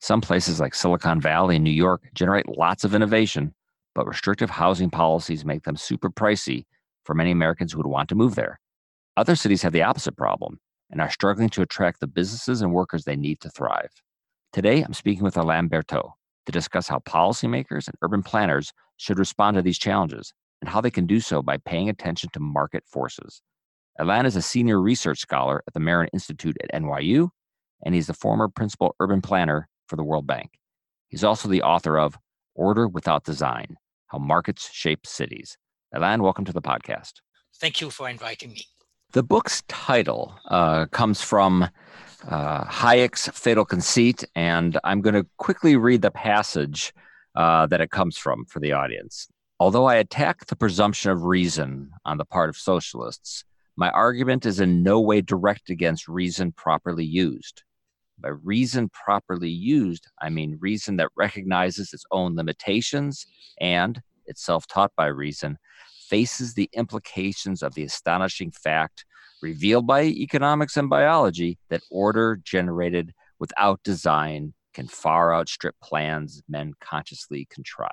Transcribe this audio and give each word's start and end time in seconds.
Some 0.00 0.20
places 0.20 0.60
like 0.60 0.74
Silicon 0.74 1.20
Valley 1.20 1.56
and 1.56 1.64
New 1.64 1.70
York 1.70 2.02
generate 2.14 2.48
lots 2.48 2.84
of 2.84 2.94
innovation, 2.94 3.54
but 3.94 4.06
restrictive 4.06 4.50
housing 4.50 4.90
policies 4.90 5.44
make 5.44 5.64
them 5.64 5.76
super 5.76 6.08
pricey 6.08 6.66
for 7.04 7.14
many 7.14 7.30
Americans 7.30 7.72
who 7.72 7.78
would 7.78 7.86
want 7.86 8.08
to 8.10 8.14
move 8.14 8.34
there. 8.34 8.60
Other 9.16 9.34
cities 9.34 9.62
have 9.62 9.72
the 9.72 9.82
opposite 9.82 10.16
problem 10.16 10.60
and 10.90 11.00
are 11.00 11.10
struggling 11.10 11.48
to 11.50 11.62
attract 11.62 12.00
the 12.00 12.06
businesses 12.06 12.62
and 12.62 12.72
workers 12.72 13.04
they 13.04 13.16
need 13.16 13.40
to 13.40 13.50
thrive. 13.50 13.90
Today, 14.52 14.82
I'm 14.82 14.94
speaking 14.94 15.24
with 15.24 15.36
Alain 15.36 15.68
Bertaud 15.68 16.12
to 16.46 16.52
discuss 16.52 16.88
how 16.88 17.00
policymakers 17.00 17.88
and 17.88 17.96
urban 18.00 18.22
planners 18.22 18.72
should 18.96 19.18
respond 19.18 19.56
to 19.56 19.62
these 19.62 19.78
challenges 19.78 20.32
and 20.60 20.70
how 20.70 20.80
they 20.80 20.90
can 20.90 21.06
do 21.06 21.20
so 21.20 21.42
by 21.42 21.56
paying 21.58 21.88
attention 21.88 22.30
to 22.32 22.40
market 22.40 22.84
forces. 22.86 23.42
Alain 23.98 24.26
is 24.26 24.36
a 24.36 24.42
senior 24.42 24.80
research 24.80 25.18
scholar 25.18 25.62
at 25.66 25.74
the 25.74 25.80
Marron 25.80 26.08
Institute 26.12 26.56
at 26.62 26.80
NYU, 26.80 27.30
and 27.84 27.94
he's 27.94 28.06
the 28.06 28.14
former 28.14 28.48
principal 28.48 28.94
urban 29.00 29.20
planner 29.20 29.68
for 29.88 29.96
the 29.96 30.04
World 30.04 30.26
Bank. 30.26 30.50
He's 31.08 31.24
also 31.24 31.48
the 31.48 31.62
author 31.62 31.98
of 31.98 32.18
Order 32.54 32.86
Without 32.86 33.24
Design 33.24 33.76
How 34.08 34.18
Markets 34.18 34.70
Shape 34.72 35.06
Cities. 35.06 35.56
Alain, 35.94 36.22
welcome 36.22 36.44
to 36.44 36.52
the 36.52 36.62
podcast. 36.62 37.14
Thank 37.60 37.80
you 37.80 37.90
for 37.90 38.08
inviting 38.08 38.52
me. 38.52 38.66
The 39.12 39.22
book's 39.22 39.62
title 39.68 40.38
uh, 40.50 40.86
comes 40.86 41.22
from 41.22 41.68
uh, 42.28 42.64
Hayek's 42.64 43.28
Fatal 43.28 43.64
Conceit, 43.64 44.22
and 44.34 44.78
I'm 44.84 45.00
going 45.00 45.14
to 45.14 45.26
quickly 45.38 45.76
read 45.76 46.02
the 46.02 46.10
passage 46.10 46.92
uh, 47.34 47.66
that 47.68 47.80
it 47.80 47.90
comes 47.90 48.18
from 48.18 48.44
for 48.44 48.60
the 48.60 48.72
audience. 48.72 49.28
Although 49.58 49.86
I 49.86 49.94
attack 49.94 50.46
the 50.46 50.56
presumption 50.56 51.10
of 51.10 51.24
reason 51.24 51.90
on 52.04 52.18
the 52.18 52.24
part 52.24 52.50
of 52.50 52.56
socialists, 52.56 53.44
my 53.76 53.90
argument 53.90 54.44
is 54.44 54.60
in 54.60 54.82
no 54.82 55.00
way 55.00 55.20
direct 55.20 55.70
against 55.70 56.06
reason 56.06 56.52
properly 56.52 57.04
used. 57.04 57.62
By 58.20 58.30
reason 58.30 58.88
properly 58.88 59.50
used, 59.50 60.06
I 60.20 60.28
mean 60.30 60.58
reason 60.60 60.96
that 60.96 61.10
recognizes 61.16 61.92
its 61.92 62.04
own 62.10 62.36
limitations 62.36 63.26
and, 63.60 64.02
itself 64.26 64.66
taught 64.66 64.92
by 64.96 65.06
reason, 65.06 65.58
faces 66.08 66.54
the 66.54 66.68
implications 66.72 67.62
of 67.62 67.74
the 67.74 67.84
astonishing 67.84 68.50
fact 68.50 69.04
revealed 69.42 69.86
by 69.86 70.04
economics 70.04 70.76
and 70.76 70.90
biology 70.90 71.58
that 71.68 71.82
order 71.90 72.40
generated 72.42 73.12
without 73.38 73.80
design 73.84 74.52
can 74.74 74.88
far 74.88 75.34
outstrip 75.34 75.76
plans 75.82 76.42
men 76.48 76.72
consciously 76.80 77.46
contrive. 77.50 77.90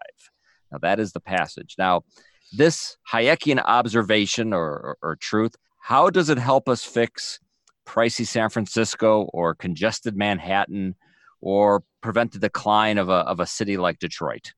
Now, 0.71 0.79
that 0.79 0.99
is 0.99 1.13
the 1.13 1.19
passage. 1.19 1.75
Now, 1.77 2.03
this 2.51 2.97
Hayekian 3.11 3.61
observation 3.63 4.53
or, 4.53 4.65
or, 4.65 4.97
or 5.01 5.15
truth, 5.15 5.55
how 5.81 6.09
does 6.09 6.29
it 6.29 6.37
help 6.37 6.67
us 6.67 6.83
fix 6.83 7.39
pricey 7.85 8.25
San 8.25 8.49
Francisco 8.49 9.29
or 9.33 9.55
congested 9.55 10.15
Manhattan 10.15 10.95
or 11.41 11.83
prevent 12.01 12.31
the 12.31 12.39
decline 12.39 12.97
of 12.97 13.09
a, 13.09 13.19
of 13.31 13.39
a 13.39 13.45
city 13.45 13.77
like 13.77 13.99
Detroit? 13.99 14.53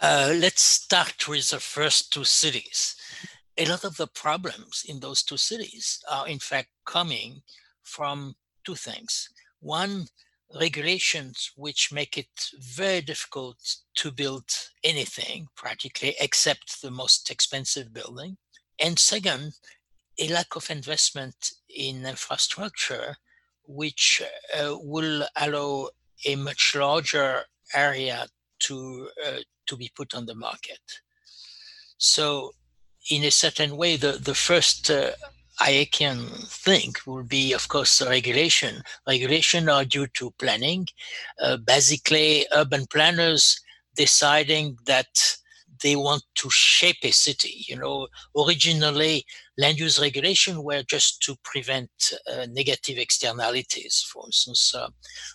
Uh, 0.00 0.34
let's 0.36 0.62
start 0.62 1.28
with 1.28 1.50
the 1.50 1.60
first 1.60 2.12
two 2.12 2.24
cities. 2.24 2.96
A 3.56 3.66
lot 3.66 3.84
of 3.84 3.96
the 3.96 4.08
problems 4.08 4.84
in 4.88 5.00
those 5.00 5.22
two 5.22 5.36
cities 5.36 6.02
are, 6.10 6.26
in 6.26 6.38
fact, 6.38 6.70
coming 6.84 7.42
from 7.82 8.34
two 8.64 8.74
things. 8.74 9.28
One, 9.60 10.06
regulations 10.58 11.52
which 11.56 11.92
make 11.92 12.18
it 12.18 12.50
very 12.58 13.00
difficult 13.00 13.58
to 13.94 14.10
build 14.10 14.44
anything 14.84 15.46
practically 15.56 16.14
except 16.20 16.82
the 16.82 16.90
most 16.90 17.30
expensive 17.30 17.92
building. 17.92 18.36
And 18.78 18.98
second, 18.98 19.52
a 20.18 20.28
lack 20.28 20.56
of 20.56 20.70
investment 20.70 21.52
in 21.68 22.06
infrastructure, 22.06 23.16
which 23.66 24.22
uh, 24.58 24.76
will 24.80 25.24
allow 25.36 25.88
a 26.26 26.36
much 26.36 26.74
larger 26.76 27.42
area 27.74 28.26
to 28.60 29.08
uh, 29.26 29.38
to 29.66 29.76
be 29.76 29.90
put 29.94 30.14
on 30.14 30.26
the 30.26 30.34
market. 30.34 30.80
So, 31.98 32.52
in 33.10 33.24
a 33.24 33.30
certain 33.30 33.76
way, 33.76 33.96
the 33.96 34.12
the 34.12 34.34
first 34.34 34.90
uh, 34.90 35.12
can 35.92 36.26
think 36.46 36.98
will 37.06 37.22
be, 37.22 37.52
of 37.52 37.68
course, 37.68 37.98
the 37.98 38.08
regulation. 38.08 38.82
Regulation 39.06 39.68
are 39.68 39.84
due 39.84 40.06
to 40.08 40.32
planning. 40.32 40.88
Uh, 41.40 41.56
basically, 41.56 42.46
urban 42.52 42.86
planners 42.86 43.60
deciding 43.94 44.78
that 44.86 45.36
they 45.82 45.96
want 45.96 46.22
to 46.34 46.50
shape 46.50 47.04
a 47.04 47.10
city. 47.12 47.64
You 47.68 47.76
know, 47.76 48.08
originally 48.36 49.24
land 49.58 49.78
use 49.78 50.00
regulation 50.00 50.62
were 50.62 50.82
just 50.82 51.22
to 51.22 51.36
prevent 51.44 51.90
uh, 52.30 52.46
negative 52.50 52.98
externalities. 52.98 54.04
For 54.12 54.24
instance, 54.26 54.74
uh, 54.74 54.88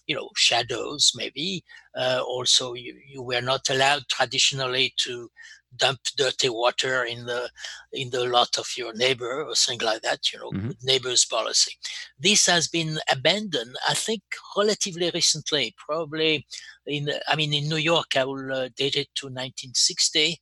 you 0.07 0.15
know, 0.15 0.29
shadows 0.35 1.11
maybe. 1.15 1.63
Uh, 1.95 2.21
also, 2.25 2.73
you, 2.73 2.95
you 3.07 3.21
were 3.21 3.41
not 3.41 3.69
allowed 3.69 4.03
traditionally 4.09 4.93
to 4.97 5.29
dump 5.75 5.99
dirty 6.15 6.49
water 6.49 7.03
in 7.03 7.25
the 7.25 7.49
in 7.91 8.09
the 8.09 8.25
lot 8.25 8.57
of 8.57 8.67
your 8.77 8.93
neighbor 8.93 9.43
or 9.43 9.53
something 9.53 9.85
like 9.85 10.01
that 10.01 10.31
you 10.31 10.39
know 10.39 10.49
mm-hmm. 10.51 10.71
neighbors 10.81 11.25
policy 11.25 11.73
this 12.17 12.45
has 12.45 12.69
been 12.69 12.97
abandoned 13.11 13.75
i 13.87 13.93
think 13.93 14.21
relatively 14.55 15.11
recently 15.13 15.75
probably 15.77 16.45
in 16.85 17.09
i 17.27 17.35
mean 17.35 17.53
in 17.53 17.67
new 17.67 17.75
york 17.75 18.15
i 18.15 18.23
will 18.23 18.51
uh, 18.53 18.69
date 18.77 18.95
it 18.95 19.09
to 19.13 19.27
1960 19.27 20.39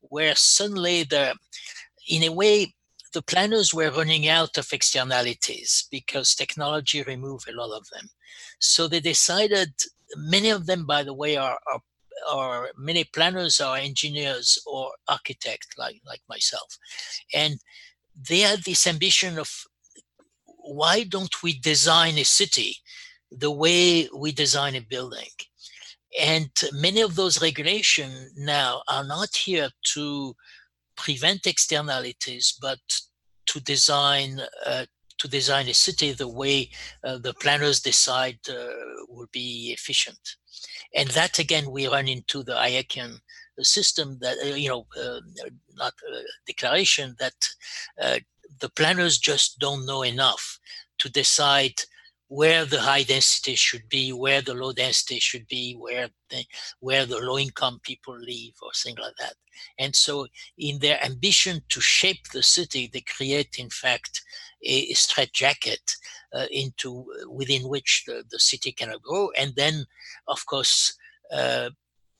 where 0.00 0.34
suddenly 0.36 1.04
the 1.04 1.34
in 2.08 2.22
a 2.24 2.32
way 2.32 2.72
the 3.16 3.22
planners 3.32 3.72
were 3.72 3.98
running 3.98 4.28
out 4.28 4.54
of 4.58 4.72
externalities 4.72 5.88
because 5.90 6.34
technology 6.34 7.02
removed 7.02 7.48
a 7.48 7.56
lot 7.60 7.72
of 7.76 7.84
them 7.92 8.06
so 8.58 8.86
they 8.86 9.00
decided 9.00 9.70
many 10.16 10.50
of 10.50 10.66
them 10.66 10.86
by 10.86 11.02
the 11.02 11.14
way 11.14 11.36
are, 11.36 11.58
are 11.72 11.80
or 12.32 12.70
many 12.76 13.04
planners 13.04 13.60
are 13.60 13.76
engineers 13.76 14.58
or 14.66 14.90
architects 15.08 15.68
like, 15.78 16.00
like 16.06 16.22
myself. 16.28 16.78
And 17.34 17.58
they 18.28 18.40
had 18.40 18.62
this 18.62 18.86
ambition 18.86 19.38
of 19.38 19.50
why 20.44 21.04
don't 21.04 21.42
we 21.42 21.58
design 21.58 22.18
a 22.18 22.24
city 22.24 22.76
the 23.30 23.50
way 23.50 24.08
we 24.16 24.32
design 24.32 24.74
a 24.74 24.80
building? 24.80 25.28
And 26.20 26.50
many 26.72 27.02
of 27.02 27.14
those 27.14 27.42
regulations 27.42 28.32
now 28.36 28.82
are 28.88 29.04
not 29.04 29.36
here 29.36 29.68
to 29.94 30.34
prevent 30.96 31.46
externalities, 31.46 32.56
but 32.60 32.78
to 33.56 33.62
design 33.62 34.40
uh, 34.66 34.84
to 35.18 35.28
design 35.28 35.66
a 35.68 35.72
city 35.72 36.12
the 36.12 36.28
way 36.28 36.68
uh, 37.02 37.16
the 37.16 37.32
planners 37.32 37.80
decide 37.80 38.38
uh, 38.50 38.54
will 39.08 39.28
be 39.32 39.72
efficient. 39.72 40.36
And 40.94 41.08
that 41.10 41.38
again, 41.38 41.70
we 41.70 41.88
run 41.88 42.06
into 42.06 42.42
the 42.42 42.52
Hayekian 42.52 43.20
system 43.60 44.18
that, 44.20 44.36
uh, 44.44 44.54
you 44.54 44.68
know, 44.68 44.86
uh, 45.00 45.20
not 45.74 45.94
declaration 46.46 47.16
that 47.18 47.38
uh, 48.02 48.18
the 48.60 48.68
planners 48.68 49.16
just 49.16 49.58
don't 49.58 49.86
know 49.86 50.02
enough 50.02 50.58
to 50.98 51.08
decide 51.08 51.78
where 52.28 52.64
the 52.64 52.80
high 52.80 53.02
density 53.02 53.54
should 53.54 53.88
be, 53.88 54.12
where 54.12 54.42
the 54.42 54.54
low 54.54 54.72
density 54.72 55.18
should 55.20 55.46
be, 55.46 55.74
where 55.74 56.08
the, 56.30 56.44
where 56.80 57.06
the 57.06 57.18
low 57.18 57.38
income 57.38 57.80
people 57.82 58.18
live, 58.18 58.54
or 58.62 58.70
things 58.74 58.98
like 58.98 59.14
that. 59.18 59.34
And 59.78 59.94
so, 59.94 60.26
in 60.58 60.78
their 60.80 61.02
ambition 61.04 61.62
to 61.68 61.80
shape 61.80 62.28
the 62.32 62.42
city, 62.42 62.90
they 62.92 63.02
create, 63.02 63.56
in 63.58 63.70
fact, 63.70 64.22
a, 64.64 64.90
a 64.90 64.94
straitjacket 64.94 65.96
uh, 66.34 66.46
into 66.50 67.06
within 67.28 67.68
which 67.68 68.04
the, 68.06 68.24
the 68.30 68.38
city 68.38 68.72
cannot 68.72 69.02
grow. 69.02 69.30
And 69.36 69.54
then, 69.56 69.86
of 70.28 70.44
course, 70.46 70.96
uh, 71.32 71.70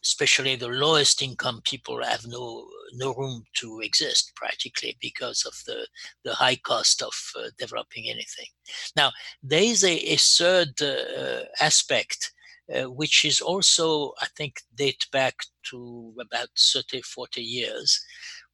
especially 0.06 0.56
the 0.56 0.68
lowest 0.68 1.22
income 1.22 1.60
people 1.64 2.02
have 2.02 2.26
no 2.26 2.66
no 2.94 3.12
room 3.14 3.42
to 3.54 3.80
exist 3.80 4.32
practically 4.36 4.96
because 5.00 5.44
of 5.44 5.54
the 5.66 5.86
the 6.24 6.34
high 6.34 6.56
cost 6.56 7.02
of 7.02 7.14
uh, 7.38 7.48
developing 7.58 8.04
anything. 8.08 8.50
Now 8.96 9.10
there 9.42 9.62
is 9.62 9.82
a, 9.84 9.94
a 10.14 10.16
third 10.16 10.80
uh, 10.80 11.44
aspect 11.60 12.32
uh, 12.74 12.90
which 13.00 13.24
is 13.24 13.40
also 13.40 14.12
I 14.20 14.28
think 14.36 14.62
date 14.74 15.06
back 15.12 15.34
to 15.70 16.14
about 16.20 16.48
30 16.56 17.02
40 17.02 17.42
years 17.42 18.00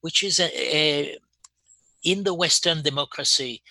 which 0.00 0.22
is 0.22 0.40
a, 0.40 0.50
a 0.76 1.18
in 2.02 2.24
the 2.24 2.34
Western 2.34 2.82
democracy 2.82 3.62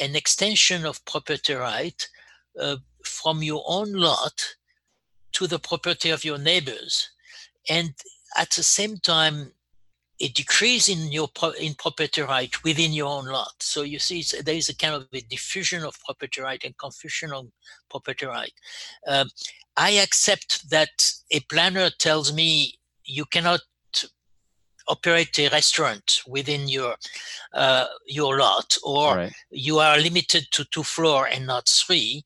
an 0.00 0.16
extension 0.16 0.84
of 0.84 1.04
property 1.04 1.54
right 1.54 2.08
uh, 2.60 2.76
from 3.04 3.42
your 3.42 3.62
own 3.66 3.92
lot 3.92 4.56
to 5.32 5.46
the 5.46 5.58
property 5.58 6.10
of 6.10 6.24
your 6.24 6.38
neighbors, 6.38 7.10
and 7.68 7.94
at 8.36 8.50
the 8.50 8.62
same 8.62 8.98
time, 8.98 9.52
a 10.20 10.28
decrease 10.28 10.88
in 10.88 11.12
your 11.12 11.28
in 11.60 11.74
property 11.74 12.22
right 12.22 12.62
within 12.64 12.92
your 12.92 13.08
own 13.08 13.26
lot. 13.26 13.54
So 13.60 13.82
you 13.82 13.98
see, 13.98 14.24
there 14.42 14.54
is 14.54 14.68
a 14.68 14.76
kind 14.76 14.94
of 14.94 15.06
a 15.12 15.20
diffusion 15.20 15.84
of 15.84 15.98
property 16.04 16.40
right 16.40 16.62
and 16.64 16.76
confusion 16.78 17.32
of 17.32 17.48
property 17.90 18.26
right. 18.26 18.52
Um, 19.06 19.28
I 19.76 19.90
accept 19.90 20.70
that 20.70 21.12
a 21.30 21.40
planner 21.40 21.90
tells 21.98 22.32
me 22.32 22.78
you 23.04 23.26
cannot 23.26 23.60
operate 24.88 25.38
a 25.38 25.48
restaurant 25.48 26.22
within 26.26 26.68
your 26.68 26.94
uh, 27.52 27.86
your 28.06 28.38
lot, 28.38 28.76
or 28.84 29.16
right. 29.16 29.32
you 29.50 29.78
are 29.78 29.98
limited 29.98 30.46
to 30.52 30.64
two 30.66 30.82
floor 30.82 31.26
and 31.26 31.46
not 31.46 31.68
three. 31.68 32.24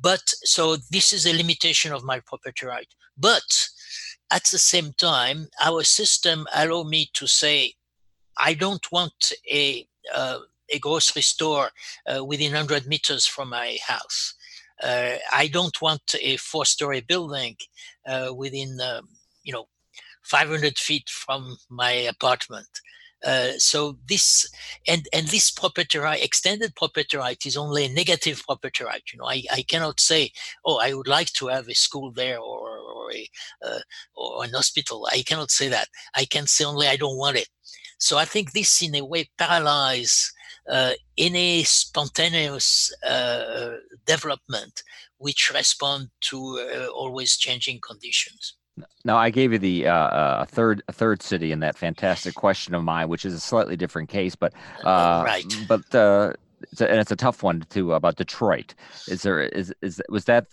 But 0.00 0.22
so 0.26 0.76
this 0.90 1.12
is 1.12 1.26
a 1.26 1.36
limitation 1.36 1.92
of 1.92 2.04
my 2.04 2.20
property 2.20 2.66
right. 2.66 2.88
But 3.16 3.68
at 4.34 4.44
the 4.46 4.58
same 4.58 4.92
time, 4.92 5.48
our 5.64 5.84
system 5.84 6.46
allow 6.52 6.82
me 6.82 7.08
to 7.14 7.26
say, 7.28 7.74
I 8.36 8.54
don't 8.54 8.86
want 8.90 9.32
a 9.50 9.86
uh, 10.12 10.40
a 10.70 10.78
grocery 10.78 11.22
store 11.22 11.70
uh, 12.06 12.24
within 12.24 12.52
100 12.52 12.86
meters 12.86 13.26
from 13.26 13.50
my 13.50 13.78
house. 13.86 14.34
Uh, 14.82 15.16
I 15.32 15.46
don't 15.46 15.80
want 15.80 16.14
a 16.20 16.36
four-story 16.36 17.02
building 17.02 17.56
uh, 18.06 18.32
within, 18.34 18.78
um, 18.80 19.08
you 19.42 19.52
know, 19.52 19.68
500 20.22 20.78
feet 20.78 21.08
from 21.08 21.58
my 21.68 21.92
apartment. 21.92 22.80
Uh, 23.24 23.52
so 23.58 23.96
this 24.08 24.50
and 24.86 25.06
and 25.12 25.28
this 25.28 25.50
property 25.50 25.98
right, 25.98 26.22
extended 26.22 26.74
property 26.74 27.16
right, 27.16 27.46
is 27.46 27.56
only 27.56 27.84
a 27.84 27.88
negative 27.88 28.42
property 28.44 28.84
right. 28.84 29.02
You 29.12 29.18
know, 29.18 29.26
I, 29.26 29.44
I 29.52 29.62
cannot 29.62 30.00
say, 30.00 30.32
oh, 30.64 30.78
I 30.78 30.92
would 30.92 31.08
like 31.08 31.32
to 31.34 31.46
have 31.46 31.68
a 31.68 31.74
school 31.74 32.10
there 32.10 32.38
or 32.38 32.73
or 33.04 33.12
a 33.12 33.28
uh, 33.66 33.80
or 34.14 34.44
an 34.44 34.52
hospital. 34.52 35.06
I 35.12 35.22
cannot 35.22 35.50
say 35.50 35.68
that. 35.68 35.88
I 36.14 36.24
can 36.24 36.46
say 36.46 36.64
only 36.64 36.86
I 36.86 36.96
don't 36.96 37.18
want 37.18 37.36
it. 37.36 37.48
So 37.98 38.18
I 38.18 38.24
think 38.24 38.52
this, 38.52 38.82
in 38.82 38.94
a 38.94 39.04
way, 39.04 39.30
paralyzes 39.38 40.32
uh, 40.70 40.92
any 41.16 41.62
spontaneous 41.64 42.92
uh, 43.06 43.76
development 44.06 44.82
which 45.18 45.50
respond 45.54 46.10
to 46.20 46.60
uh, 46.60 46.86
always 46.88 47.36
changing 47.36 47.80
conditions. 47.80 48.56
Now, 49.04 49.16
I 49.16 49.30
gave 49.30 49.52
you 49.52 49.58
the 49.58 49.86
uh, 49.86 49.94
uh, 49.94 50.44
third 50.46 50.82
a 50.88 50.92
third 50.92 51.22
city 51.22 51.52
in 51.52 51.60
that 51.60 51.78
fantastic 51.78 52.34
question 52.34 52.74
of 52.74 52.82
mine, 52.82 53.08
which 53.08 53.24
is 53.24 53.32
a 53.32 53.40
slightly 53.40 53.76
different 53.76 54.08
case, 54.08 54.34
but 54.34 54.52
uh, 54.84 55.22
right. 55.24 55.44
But 55.68 55.94
uh, 55.94 56.32
it's 56.72 56.80
a, 56.80 56.90
and 56.90 57.00
it's 57.00 57.12
a 57.12 57.16
tough 57.16 57.42
one 57.42 57.64
too 57.70 57.92
about 57.94 58.16
Detroit. 58.16 58.74
Is 59.06 59.22
there 59.22 59.40
is 59.40 59.72
is 59.80 60.02
was 60.08 60.24
that 60.24 60.46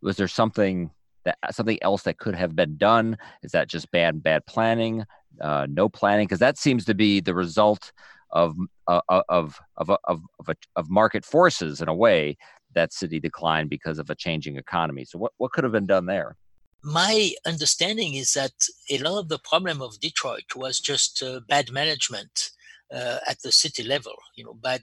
was 0.00 0.16
there 0.16 0.28
something 0.28 0.90
that 1.24 1.38
something 1.50 1.78
else 1.82 2.02
that 2.02 2.18
could 2.18 2.34
have 2.34 2.54
been 2.56 2.76
done? 2.76 3.16
Is 3.42 3.52
that 3.52 3.68
just 3.68 3.90
bad 3.90 4.22
bad 4.22 4.46
planning? 4.46 5.04
Uh, 5.40 5.66
no 5.70 5.88
planning 5.88 6.26
because 6.26 6.40
that 6.40 6.58
seems 6.58 6.84
to 6.86 6.94
be 6.94 7.20
the 7.20 7.34
result 7.34 7.92
of 8.30 8.56
uh, 8.86 9.00
of 9.08 9.22
of 9.28 9.60
of 9.76 9.90
of, 10.04 10.20
of, 10.38 10.48
a, 10.48 10.54
of 10.76 10.90
market 10.90 11.24
forces 11.24 11.80
in 11.80 11.88
a 11.88 11.94
way 11.94 12.36
that 12.74 12.92
city 12.92 13.18
declined 13.20 13.70
because 13.70 13.98
of 13.98 14.10
a 14.10 14.14
changing 14.14 14.56
economy. 14.56 15.04
So 15.04 15.18
what 15.18 15.32
what 15.38 15.52
could 15.52 15.64
have 15.64 15.72
been 15.72 15.86
done 15.86 16.06
there? 16.06 16.36
my 16.82 17.32
understanding 17.44 18.14
is 18.14 18.34
that 18.34 18.52
a 18.90 18.98
lot 18.98 19.18
of 19.18 19.28
the 19.28 19.38
problem 19.38 19.82
of 19.82 20.00
Detroit 20.00 20.54
was 20.54 20.80
just 20.80 21.22
uh, 21.22 21.40
bad 21.48 21.72
management 21.72 22.50
uh, 22.92 23.18
at 23.26 23.40
the 23.42 23.52
city 23.52 23.82
level. 23.82 24.14
You 24.36 24.44
know, 24.44 24.54
but 24.60 24.82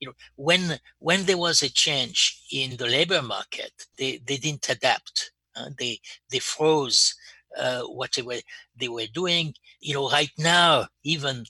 you 0.00 0.08
know 0.08 0.14
when 0.36 0.78
when 0.98 1.24
there 1.24 1.38
was 1.38 1.62
a 1.62 1.68
change 1.68 2.42
in 2.52 2.76
the 2.76 2.86
labor 2.86 3.22
market, 3.22 3.72
they 3.98 4.20
they 4.24 4.36
didn't 4.36 4.68
adapt. 4.68 5.31
Uh, 5.56 5.70
they 5.78 6.00
they 6.30 6.38
froze 6.38 7.14
uh, 7.58 7.82
what 7.82 8.12
they 8.16 8.22
were 8.22 8.40
they 8.76 8.88
were 8.88 9.06
doing. 9.12 9.54
You 9.80 9.94
know, 9.94 10.10
right 10.10 10.32
now 10.38 10.86
even 11.04 11.44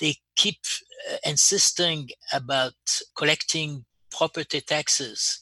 they 0.00 0.16
keep 0.36 0.60
uh, 1.10 1.16
insisting 1.24 2.10
about 2.32 2.74
collecting 3.16 3.84
property 4.10 4.60
taxes 4.60 5.40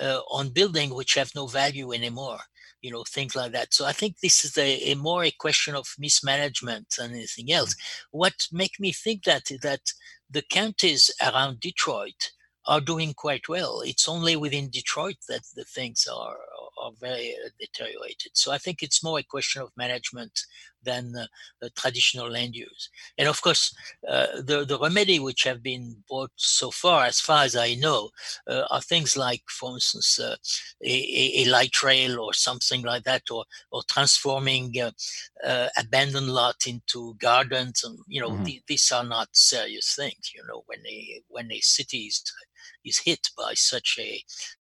uh, 0.00 0.20
on 0.30 0.50
building 0.50 0.94
which 0.94 1.14
have 1.14 1.34
no 1.34 1.46
value 1.46 1.92
anymore 1.92 2.38
you 2.82 2.90
know 2.90 3.04
things 3.04 3.34
like 3.34 3.52
that. 3.52 3.72
So 3.72 3.86
i 3.86 3.92
think 3.92 4.18
this 4.18 4.44
is 4.44 4.58
a, 4.58 4.90
a 4.90 4.94
more 4.96 5.24
a 5.24 5.30
question 5.30 5.74
of 5.74 5.94
mismanagement 5.98 6.94
than 6.98 7.12
anything 7.12 7.52
else. 7.52 7.74
What 8.10 8.48
make 8.52 8.78
me 8.78 8.92
think 8.92 9.24
that 9.24 9.50
is 9.50 9.60
that 9.60 9.92
the 10.28 10.42
counties 10.42 11.10
around 11.22 11.60
detroit 11.60 12.32
are 12.66 12.80
doing 12.80 13.14
quite 13.14 13.48
well. 13.48 13.82
It's 13.84 14.08
only 14.08 14.36
within 14.36 14.70
detroit 14.70 15.16
that 15.28 15.42
the 15.54 15.64
things 15.64 16.06
are 16.12 16.38
are 16.82 16.92
very 17.00 17.34
uh, 17.44 17.48
deteriorated. 17.60 18.32
So 18.34 18.52
I 18.52 18.58
think 18.58 18.82
it's 18.82 19.04
more 19.04 19.18
a 19.18 19.22
question 19.22 19.62
of 19.62 19.70
management 19.76 20.40
than 20.84 21.14
uh, 21.16 21.68
traditional 21.76 22.28
land 22.30 22.56
use. 22.56 22.90
And 23.16 23.28
of 23.28 23.40
course, 23.40 23.74
uh, 24.08 24.26
the, 24.44 24.64
the 24.66 24.78
remedy 24.80 25.20
which 25.20 25.44
have 25.44 25.62
been 25.62 25.96
brought 26.08 26.32
so 26.36 26.70
far, 26.70 27.04
as 27.04 27.20
far 27.20 27.44
as 27.44 27.54
I 27.54 27.74
know, 27.74 28.10
uh, 28.48 28.64
are 28.70 28.80
things 28.80 29.16
like, 29.16 29.42
for 29.48 29.74
instance, 29.74 30.18
uh, 30.18 30.36
a, 30.84 31.42
a, 31.42 31.44
light 31.44 31.82
rail 31.82 32.18
or 32.18 32.34
something 32.34 32.82
like 32.82 33.04
that, 33.04 33.22
or, 33.30 33.44
or 33.70 33.82
transforming 33.88 34.74
uh, 34.80 35.68
abandoned 35.78 36.28
lot 36.28 36.66
into 36.66 37.14
gardens. 37.18 37.84
And, 37.84 37.98
you 38.08 38.20
know, 38.20 38.30
mm-hmm. 38.30 38.44
th- 38.44 38.62
these 38.66 38.90
are 38.92 39.04
not 39.04 39.28
serious 39.32 39.94
things, 39.94 40.32
you 40.34 40.42
know, 40.48 40.62
when 40.66 40.80
a, 40.86 41.22
when 41.28 41.52
a 41.52 41.60
city 41.60 42.06
is, 42.06 42.24
is 42.84 42.98
hit 42.98 43.28
by 43.36 43.54
such 43.54 43.98
a 44.00 44.22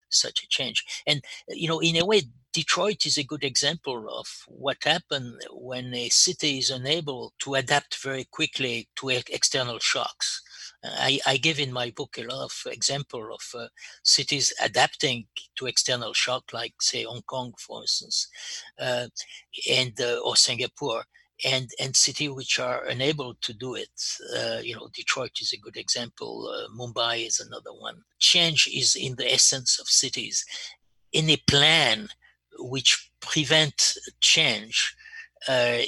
such 0.09 0.43
a 0.43 0.49
change. 0.49 0.85
And, 1.07 1.23
you 1.49 1.69
know, 1.69 1.81
in 1.81 1.97
a 1.97 2.05
way, 2.05 2.23
Detroit 2.53 3.07
is 3.07 3.19
a 3.19 3.25
good 3.25 3.45
example 3.45 4.09
of 4.11 4.27
what 4.49 4.79
happened 4.83 5.41
when 5.53 5.95
a 5.95 6.09
city 6.09 6.59
is 6.59 6.71
unable 6.71 7.33
to 7.41 7.55
adapt 7.55 8.03
very 8.03 8.25
quickly 8.25 8.89
to 8.97 9.11
external 9.11 9.79
shocks. 9.79 10.43
I, 10.83 11.19
I, 11.27 11.37
give 11.39 11.59
in 11.59 11.73
my 11.73 11.91
book 11.91 12.17
a 12.19 12.23
lot 12.23 12.45
of 12.45 12.73
example 12.73 13.35
of 13.35 13.61
uh, 13.61 13.67
cities 14.05 14.53
adapting 14.63 15.27
to 15.57 15.67
external 15.67 16.13
shock, 16.13 16.53
like 16.53 16.75
say 16.81 17.03
Hong 17.03 17.23
Kong, 17.23 17.53
for 17.59 17.83
instance, 17.83 18.29
uh, 18.79 19.09
and 19.69 20.01
uh, 20.01 20.21
or 20.25 20.37
Singapore, 20.37 21.05
and 21.45 21.71
and 21.81 21.95
city 21.95 22.29
which 22.29 22.59
are 22.59 22.85
unable 22.85 23.35
to 23.43 23.53
do 23.53 23.75
it. 23.75 23.91
Uh, 24.37 24.59
you 24.63 24.75
know, 24.75 24.89
Detroit 24.95 25.33
is 25.41 25.53
a 25.53 25.59
good 25.59 25.77
example. 25.77 26.49
Uh, 26.53 26.69
Mumbai 26.77 27.27
is 27.27 27.41
another 27.41 27.73
one. 27.73 28.03
Change 28.19 28.69
is 28.73 28.97
in 28.97 29.17
the 29.17 29.33
essence 29.33 29.79
of 29.79 29.89
cities. 29.89 30.45
Any 31.13 31.37
plan 31.37 32.09
which 32.59 33.11
prevent 33.21 33.95
change, 34.21 34.95
uh, 35.49 35.79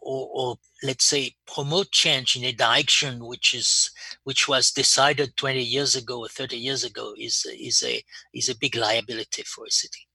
or, 0.00 0.28
or, 0.32 0.56
let's 0.82 1.04
say 1.04 1.34
promote 1.52 1.90
change 1.90 2.36
in 2.36 2.44
a 2.44 2.52
direction 2.52 3.24
which 3.26 3.54
is 3.54 3.90
which 4.24 4.46
was 4.46 4.70
decided 4.70 5.36
20 5.36 5.62
years 5.62 5.96
ago 5.96 6.20
or 6.20 6.28
30 6.28 6.56
years 6.56 6.84
ago, 6.84 7.14
is 7.18 7.44
is 7.58 7.82
a 7.82 8.02
is 8.32 8.48
a 8.48 8.56
big 8.56 8.76
liability 8.76 9.42
for 9.42 9.66
a 9.66 9.70
city. 9.70 10.06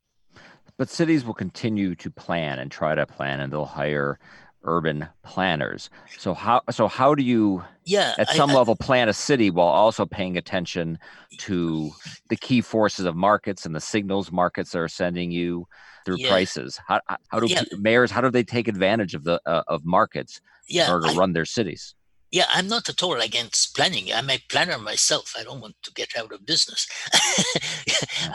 But 0.77 0.89
cities 0.89 1.23
will 1.23 1.33
continue 1.33 1.93
to 1.95 2.09
plan 2.09 2.57
and 2.57 2.71
try 2.71 2.95
to 2.95 3.05
plan, 3.05 3.39
and 3.39 3.51
they'll 3.51 3.65
hire 3.65 4.17
urban 4.63 5.07
planners. 5.23 5.89
So 6.17 6.33
how 6.33 6.61
so 6.69 6.87
how 6.87 7.15
do 7.15 7.23
you 7.23 7.63
yeah 7.85 8.13
at 8.17 8.29
some 8.29 8.51
I, 8.51 8.55
level 8.55 8.75
plan 8.75 9.09
a 9.09 9.13
city 9.13 9.49
while 9.49 9.67
also 9.67 10.05
paying 10.05 10.37
attention 10.37 10.99
to 11.39 11.91
the 12.29 12.35
key 12.35 12.61
forces 12.61 13.05
of 13.05 13.15
markets 13.15 13.65
and 13.65 13.75
the 13.75 13.81
signals 13.81 14.31
markets 14.31 14.75
are 14.75 14.87
sending 14.87 15.31
you 15.31 15.67
through 16.05 16.17
yeah. 16.17 16.29
prices? 16.29 16.79
How 16.87 17.01
how 17.29 17.39
do 17.39 17.47
yeah. 17.47 17.63
mayors 17.79 18.11
how 18.11 18.21
do 18.21 18.29
they 18.29 18.43
take 18.43 18.67
advantage 18.67 19.15
of 19.15 19.23
the 19.23 19.41
uh, 19.45 19.63
of 19.67 19.85
markets 19.85 20.41
yeah, 20.67 20.85
in 20.85 20.93
order 20.93 21.07
to 21.07 21.13
I, 21.13 21.17
run 21.17 21.33
their 21.33 21.45
cities? 21.45 21.95
Yeah, 22.31 22.45
I'm 22.53 22.67
not 22.67 22.87
at 22.87 23.03
all 23.03 23.19
against 23.19 23.75
planning. 23.75 24.13
I'm 24.13 24.29
a 24.29 24.39
planner 24.47 24.77
myself. 24.77 25.33
I 25.37 25.43
don't 25.43 25.59
want 25.59 25.75
to 25.83 25.91
get 25.93 26.15
out 26.17 26.31
of 26.31 26.45
business. 26.45 26.87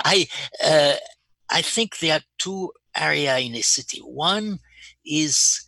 I 0.04 0.26
uh, 0.62 0.94
I 1.50 1.62
think 1.62 1.98
there 1.98 2.16
are 2.16 2.22
two 2.38 2.72
area 2.94 3.38
in 3.38 3.54
a 3.54 3.62
city. 3.62 4.00
One 4.00 4.58
is 5.04 5.65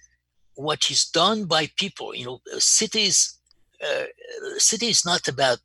what 0.59 0.91
is 0.91 1.05
done 1.07 1.45
by 1.45 1.71
people. 1.77 2.15
You 2.15 2.27
know, 2.27 2.41
cities. 2.59 3.35
Uh, 3.81 4.07
city 4.57 4.89
is 4.89 5.05
not 5.05 5.29
about 5.29 5.61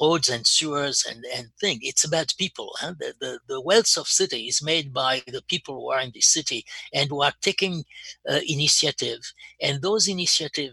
roads 0.00 0.30
and 0.30 0.46
sewers 0.46 1.04
and, 1.06 1.22
and 1.36 1.48
thing. 1.60 1.78
It's 1.82 2.02
about 2.02 2.32
people. 2.38 2.70
Huh? 2.80 2.94
The, 2.98 3.12
the, 3.20 3.38
the 3.46 3.60
wealth 3.60 3.98
of 3.98 4.06
city 4.08 4.44
is 4.44 4.64
made 4.64 4.94
by 4.94 5.22
the 5.26 5.42
people 5.42 5.74
who 5.74 5.90
are 5.90 6.00
in 6.00 6.12
the 6.14 6.22
city 6.22 6.64
and 6.94 7.10
who 7.10 7.22
are 7.22 7.34
taking 7.42 7.84
uh, 8.26 8.40
initiative. 8.48 9.20
And 9.60 9.82
those 9.82 10.08
initiative 10.08 10.72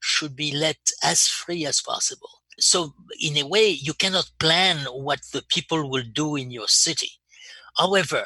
should 0.00 0.36
be 0.36 0.54
let 0.54 0.76
as 1.02 1.26
free 1.26 1.64
as 1.64 1.80
possible. 1.80 2.42
So 2.58 2.92
in 3.18 3.38
a 3.38 3.46
way, 3.46 3.70
you 3.70 3.94
cannot 3.94 4.30
plan 4.38 4.76
what 4.92 5.20
the 5.32 5.42
people 5.48 5.88
will 5.88 6.04
do 6.12 6.36
in 6.36 6.50
your 6.50 6.68
city. 6.68 7.12
However, 7.78 8.24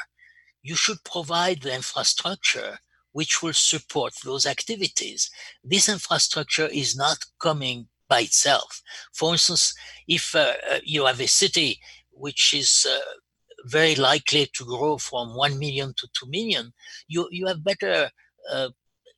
you 0.64 0.74
should 0.74 1.04
provide 1.04 1.62
the 1.62 1.74
infrastructure 1.74 2.80
which 3.14 3.42
will 3.42 3.54
support 3.54 4.12
those 4.24 4.44
activities. 4.44 5.30
This 5.62 5.88
infrastructure 5.88 6.66
is 6.66 6.96
not 6.96 7.18
coming 7.40 7.86
by 8.08 8.20
itself. 8.20 8.82
For 9.14 9.32
instance, 9.32 9.72
if 10.06 10.34
uh, 10.34 10.52
uh 10.70 10.80
you 10.84 11.06
have 11.06 11.20
a 11.20 11.28
city 11.42 11.80
which 12.10 12.52
is 12.52 12.86
uh, 12.88 12.98
very 13.66 13.94
likely 13.94 14.46
to 14.56 14.64
grow 14.64 14.98
from 14.98 15.34
1 15.34 15.58
million 15.58 15.94
to 15.96 16.08
2 16.20 16.28
million, 16.28 16.72
you, 17.08 17.28
you 17.30 17.46
have 17.46 17.64
better, 17.64 18.10
uh, 18.52 18.68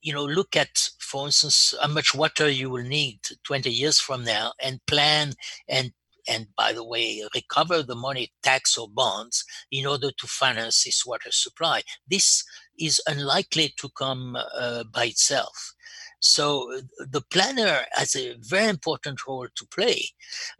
you 0.03 0.13
know, 0.13 0.25
look 0.25 0.57
at, 0.57 0.75
for 1.01 1.27
instance, 1.27 1.75
how 1.81 1.89
much 1.89 2.15
water 2.15 2.49
you 2.49 2.71
will 2.71 2.85
need 2.85 3.19
20 3.45 3.71
years 3.71 3.99
from 3.99 4.25
now 4.25 4.53
and 4.63 4.79
plan 4.87 5.33
and 5.69 5.93
and 6.29 6.49
by 6.57 6.73
the 6.73 6.85
way, 6.85 7.23
recover 7.35 7.83
the 7.83 7.95
money, 7.95 8.33
tax 8.43 8.77
or 8.77 8.89
bonds, 8.89 9.45
in 9.71 9.87
order 9.87 10.11
to 10.11 10.27
finance 10.27 10.83
this 10.83 11.07
water 11.07 11.31
supply. 11.31 11.83
This 12.09 12.45
is 12.79 13.01
unlikely 13.07 13.75
to 13.79 13.89
come 13.91 14.37
uh, 14.37 14.85
by 14.93 15.07
itself. 15.07 15.75
So 16.21 16.73
uh, 16.73 16.81
the 17.11 17.23
planner 17.31 17.83
has 17.93 18.17
a 18.17 18.37
very 18.41 18.69
important 18.69 19.27
role 19.27 19.49
to 19.55 19.67
play. 19.67 20.09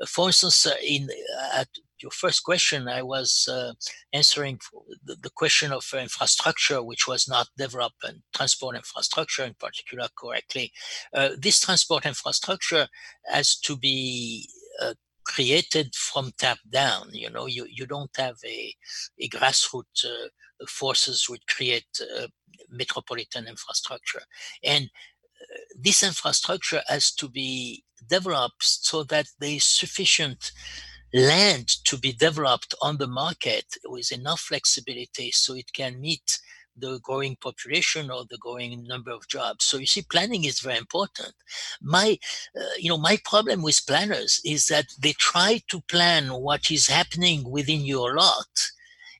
For 0.07 0.29
instance, 0.29 0.67
uh, 0.67 0.75
in 0.83 1.09
uh, 1.11 1.61
at 1.61 1.69
your 2.03 2.11
first 2.11 2.45
question, 2.45 2.89
I 2.89 3.03
was 3.03 3.49
uh, 3.51 3.73
answering 4.13 4.61
the, 5.05 5.17
the, 5.17 5.31
question 5.31 5.73
of 5.73 5.85
infrastructure, 5.95 6.83
which 6.83 7.09
was 7.09 7.27
not 7.27 7.49
developed, 7.57 8.05
and 8.05 8.21
transport 8.35 8.77
infrastructure 8.77 9.45
in 9.45 9.55
particular 9.55 10.09
correctly. 10.19 10.73
Uh, 11.15 11.31
this 11.39 11.61
transport 11.61 12.05
infrastructure 12.05 12.89
has 13.27 13.57
to 13.61 13.77
be 13.77 14.49
uh, 14.83 14.95
created 15.27 15.95
from 15.95 16.33
top 16.39 16.59
down. 16.71 17.09
You 17.13 17.31
know, 17.31 17.47
you, 17.47 17.67
you 17.71 17.87
don't 17.87 18.15
have 18.17 18.37
a, 18.45 18.75
a 19.19 19.29
grassroots 19.29 20.05
uh, 20.05 20.29
forces 20.69 21.29
would 21.29 21.47
create 21.47 21.87
uh, 22.01 22.29
metropolitan 22.71 23.47
infrastructure. 23.47 24.23
And 24.65 24.85
uh, 24.85 25.57
this 25.79 26.03
infrastructure 26.03 26.83
has 26.89 27.13
to 27.17 27.29
be 27.29 27.85
developed 28.09 28.63
so 28.63 29.03
that 29.05 29.27
there 29.41 29.51
is 29.51 29.65
sufficient 29.65 30.53
land 31.13 31.69
to 31.85 31.97
be 31.97 32.13
developed 32.13 32.75
on 32.83 32.99
the 32.99 33.07
market 33.07 33.65
with 33.85 34.13
enough 34.13 34.41
flexibility 34.41 35.31
so 35.31 35.55
it 35.55 35.73
can 35.73 36.01
meet 36.01 36.39
the 36.77 37.01
growing 37.01 37.37
population 37.37 38.11
or 38.11 38.25
the 38.29 38.39
growing 38.39 38.85
number 38.87 39.11
of 39.11 39.29
jobs. 39.29 39.65
So 39.65 39.79
you 39.79 39.87
see, 39.87 40.03
planning 40.03 40.45
is 40.45 40.61
very 40.61 40.79
important. 40.79 41.35
My, 41.81 42.19
uh, 42.57 42.77
you 42.79 42.89
know, 42.89 42.99
my 42.99 43.19
problem 43.25 43.63
with 43.63 43.87
planners 43.87 44.41
is 44.45 44.67
that 44.67 44.87
they 45.01 45.13
try 45.13 45.63
to 45.69 45.81
plan 45.83 46.33
what 46.33 46.71
is 46.71 46.89
happening 46.89 47.51
within 47.51 47.81
your 47.81 48.15
lot, 48.17 48.71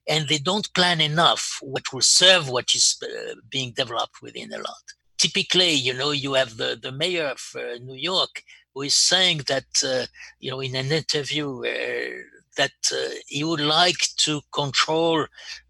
and 0.07 0.27
they 0.27 0.37
don't 0.37 0.73
plan 0.73 1.01
enough 1.01 1.59
what 1.61 1.91
will 1.91 2.01
serve 2.01 2.49
what 2.49 2.73
is 2.73 2.97
uh, 3.03 3.35
being 3.49 3.73
developed 3.75 4.21
within 4.21 4.49
the 4.49 4.57
lot 4.57 4.83
typically, 5.17 5.71
you 5.71 5.93
know, 5.93 6.11
you 6.11 6.33
have 6.33 6.57
the, 6.57 6.77
the 6.81 6.91
mayor 6.91 7.27
of 7.27 7.41
uh, 7.55 7.77
New 7.83 7.95
York 7.95 8.43
who 8.73 8.83
is 8.83 8.95
saying 8.95 9.41
that, 9.47 9.65
uh, 9.83 10.05
you 10.39 10.51
know, 10.51 10.59
in 10.59 10.75
an 10.75 10.91
interview 10.91 11.65
uh, 11.65 12.21
that 12.57 12.71
uh, 12.91 13.09
he 13.27 13.43
would 13.43 13.61
like 13.61 14.01
to 14.17 14.41
control 14.51 15.25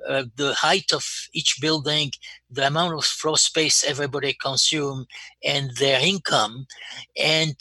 uh, 0.08 0.24
the 0.36 0.53
height 0.53 0.91
of 0.94 1.06
each 1.34 1.58
building, 1.62 2.12
the 2.50 2.67
amount 2.67 2.94
of 2.96 3.06
floor 3.06 3.38
space 3.38 3.84
everybody 3.84 4.36
consume, 4.41 5.06
and 5.44 5.75
their 5.75 6.00
income. 6.00 6.65
And 7.15 7.56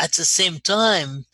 at 0.00 0.12
the 0.12 0.24
same 0.24 0.58
time, 0.58 1.24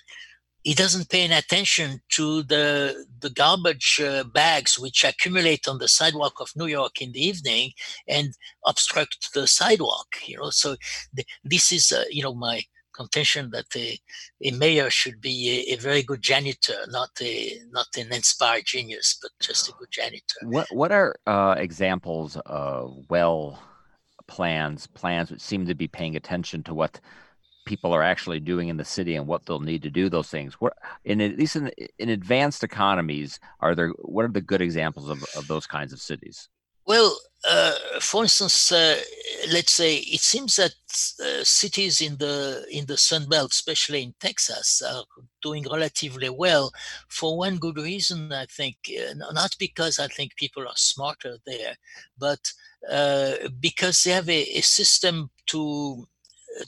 he 0.63 0.75
doesn't 0.75 1.09
pay 1.09 1.23
any 1.23 1.35
attention 1.35 2.01
to 2.11 2.43
the 2.43 3.07
the 3.21 3.31
garbage 3.31 4.01
uh, 4.05 4.25
bags 4.25 4.79
which 4.79 5.05
accumulate 5.05 5.67
on 5.67 5.79
the 5.79 5.89
sidewalk 5.89 6.35
of 6.41 6.53
New 6.57 6.67
York 6.67 7.01
in 7.01 7.13
the 7.13 7.25
evening 7.25 7.73
and 8.07 8.35
obstruct 8.67 9.33
the 9.35 9.47
sidewalk. 9.47 10.09
You 10.27 10.39
know, 10.39 10.51
so 10.51 10.77
th- 11.15 11.29
this 11.45 11.73
is 11.73 11.93
uh, 11.93 12.05
you 12.11 12.23
know 12.23 12.35
my 12.35 12.65
contention 12.99 13.51
that 13.51 13.67
a, 13.77 13.99
a 14.45 14.51
mayor 14.53 14.91
should 14.91 15.21
be 15.21 15.37
a, 15.69 15.75
a, 15.75 15.77
very 15.77 16.03
good 16.03 16.23
janitor, 16.23 16.79
not 16.89 17.11
a 17.23 17.33
not 17.71 17.87
an 17.97 18.13
inspired 18.13 18.67
genius, 18.67 19.19
but 19.23 19.31
just 19.41 19.69
a 19.69 19.73
good 19.79 19.91
janitor. 19.91 20.41
What 20.43 20.69
what 20.71 20.93
are 20.93 21.15
uh, 21.27 21.55
examples 21.57 22.37
of 22.45 23.05
well 23.09 23.63
plans 24.27 24.87
plans 24.89 25.31
which 25.31 25.41
seem 25.41 25.67
to 25.67 25.75
be 25.75 25.89
paying 25.89 26.17
attention 26.17 26.63
to 26.65 26.75
what 26.75 27.01
people 27.69 27.93
are 27.93 28.03
actually 28.03 28.41
doing 28.41 28.69
in 28.69 28.79
the 28.79 28.85
city 28.85 29.15
and 29.15 29.27
what 29.27 29.45
they'll 29.45 29.61
need 29.61 29.83
to 29.83 29.91
do 29.91 30.09
those 30.09 30.29
things. 30.29 30.55
What 30.55 30.73
in 31.05 31.21
at 31.21 31.39
least 31.39 31.57
in, 31.57 31.71
in 31.99 32.09
advanced 32.09 32.65
economies 32.65 33.39
are 33.61 33.75
there? 33.75 33.91
What 34.17 34.25
are 34.25 34.33
the 34.33 34.41
good 34.41 34.63
examples 34.63 35.09
of, 35.11 35.23
of 35.37 35.47
those 35.47 35.67
kinds 35.67 35.93
of 35.93 36.01
cities? 36.01 36.49
Well, 36.89 37.21
uh, 37.49 37.75
for 38.01 38.25
instance, 38.25 38.73
uh, 38.73 39.01
let's 39.53 39.73
say 39.73 39.99
it 39.99 40.21
seems 40.21 40.57
that 40.57 40.73
uh, 41.25 41.45
cities 41.45 42.01
in 42.01 42.17
the 42.17 42.67
in 42.71 42.87
the 42.87 42.97
Sun 42.97 43.29
Belt, 43.29 43.53
especially 43.53 44.03
in 44.03 44.15
Texas, 44.21 44.83
are 44.83 45.05
doing 45.43 45.67
relatively 45.71 46.31
well 46.31 46.73
for 47.09 47.39
one 47.39 47.59
good 47.59 47.77
reason. 47.77 48.33
I 48.33 48.47
think 48.47 48.77
uh, 48.91 49.15
not 49.33 49.55
because 49.59 50.01
I 50.01 50.09
think 50.09 50.37
people 50.37 50.67
are 50.67 50.77
smarter 50.77 51.37
there, 51.47 51.77
but 52.19 52.41
uh, 52.91 53.35
because 53.61 54.03
they 54.03 54.13
have 54.13 54.31
a, 54.31 54.43
a 54.59 54.63
system 54.63 55.31
to 55.49 56.09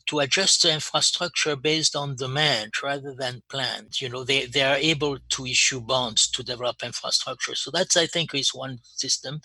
to 0.07 0.21
adjust 0.21 0.63
the 0.63 0.73
infrastructure 0.73 1.57
based 1.57 1.97
on 1.97 2.17
demand 2.17 2.73
rather 2.83 3.15
than 3.15 3.43
planned. 3.49 4.01
You 4.01 4.09
know, 4.09 4.25
they, 4.25 4.47
they 4.47 4.63
are 4.63 4.77
able 4.77 5.19
to 5.31 5.47
issue 5.47 5.81
bonds 5.81 6.29
to 6.31 6.43
develop 6.43 6.83
infrastructure. 6.83 7.55
So 7.55 7.71
that's, 7.71 7.97
I 7.97 8.07
think, 8.07 8.35
is 8.35 8.55
one 8.55 8.79
system. 8.83 9.41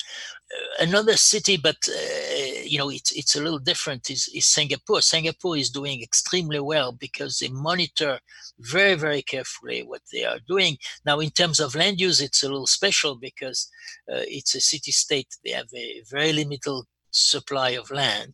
Uh, 0.53 0.83
another 0.83 1.17
city, 1.17 1.57
but 1.57 1.77
uh, 1.89 2.61
you 2.63 2.77
know, 2.77 2.89
it's 2.89 3.11
it's 3.13 3.35
a 3.35 3.41
little 3.41 3.59
different. 3.59 4.09
Is 4.11 4.29
is 4.33 4.45
Singapore? 4.45 5.01
Singapore 5.01 5.57
is 5.57 5.71
doing 5.71 6.03
extremely 6.03 6.59
well 6.59 6.91
because 6.91 7.39
they 7.39 7.49
monitor 7.49 8.19
very 8.59 8.93
very 8.93 9.23
carefully 9.23 9.81
what 9.81 10.01
they 10.13 10.23
are 10.23 10.39
doing. 10.47 10.77
Now, 11.03 11.19
in 11.19 11.31
terms 11.31 11.59
of 11.59 11.73
land 11.73 11.99
use, 11.99 12.21
it's 12.21 12.43
a 12.43 12.47
little 12.47 12.67
special 12.67 13.15
because 13.15 13.69
uh, 14.11 14.21
it's 14.27 14.53
a 14.53 14.61
city 14.61 14.91
state. 14.91 15.35
They 15.43 15.51
have 15.51 15.69
a 15.73 16.03
very 16.11 16.31
limited 16.31 16.83
supply 17.15 17.71
of 17.71 17.91
land. 17.91 18.33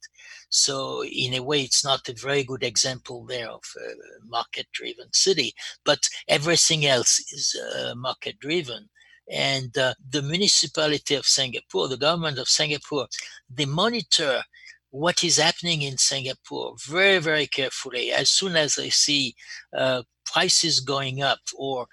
So 0.49 1.03
in 1.05 1.33
a 1.33 1.43
way, 1.43 1.61
it's 1.61 1.85
not 1.85 2.09
a 2.09 2.13
very 2.13 2.43
good 2.43 2.63
example 2.63 3.25
there 3.25 3.49
of 3.49 3.63
a 3.77 4.27
market-driven 4.27 5.13
city, 5.13 5.53
but 5.85 6.09
everything 6.27 6.85
else 6.85 7.19
is 7.31 7.55
uh, 7.55 7.95
market-driven. 7.95 8.89
And 9.31 9.77
uh, 9.77 9.93
the 10.09 10.21
municipality 10.21 11.15
of 11.15 11.25
Singapore, 11.25 11.87
the 11.87 11.97
government 11.97 12.37
of 12.37 12.49
Singapore, 12.49 13.07
they 13.49 13.65
monitor 13.65 14.43
what 14.89 15.23
is 15.23 15.37
happening 15.37 15.83
in 15.83 15.97
Singapore 15.97 16.75
very, 16.85 17.19
very 17.19 17.47
carefully. 17.47 18.11
As 18.11 18.29
soon 18.29 18.57
as 18.57 18.75
they 18.75 18.89
see 18.89 19.35
uh, 19.77 20.03
prices 20.31 20.79
going 20.79 21.21
up 21.21 21.39
or 21.57 21.87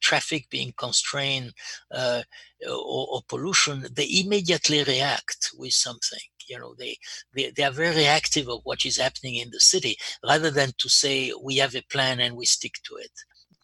traffic 0.00 0.46
being 0.50 0.72
constrained 0.76 1.52
uh, 1.92 2.22
or, 2.68 3.06
or, 3.12 3.20
pollution, 3.28 3.86
they 3.92 4.08
immediately 4.24 4.82
react 4.84 5.50
with 5.58 5.72
something 5.72 6.20
you 6.46 6.58
know 6.58 6.74
they, 6.78 6.96
they 7.34 7.50
they 7.56 7.62
are 7.62 7.70
very 7.70 7.96
reactive 7.96 8.48
of 8.48 8.60
what 8.64 8.84
is 8.84 8.98
happening 8.98 9.36
in 9.36 9.50
the 9.50 9.60
city 9.60 9.96
rather 10.26 10.50
than 10.50 10.70
to 10.78 10.88
say 10.88 11.32
we 11.42 11.56
have 11.56 11.74
a 11.74 11.82
plan 11.90 12.20
and 12.20 12.36
we 12.36 12.44
stick 12.44 12.74
to 12.84 12.96
it. 12.96 13.12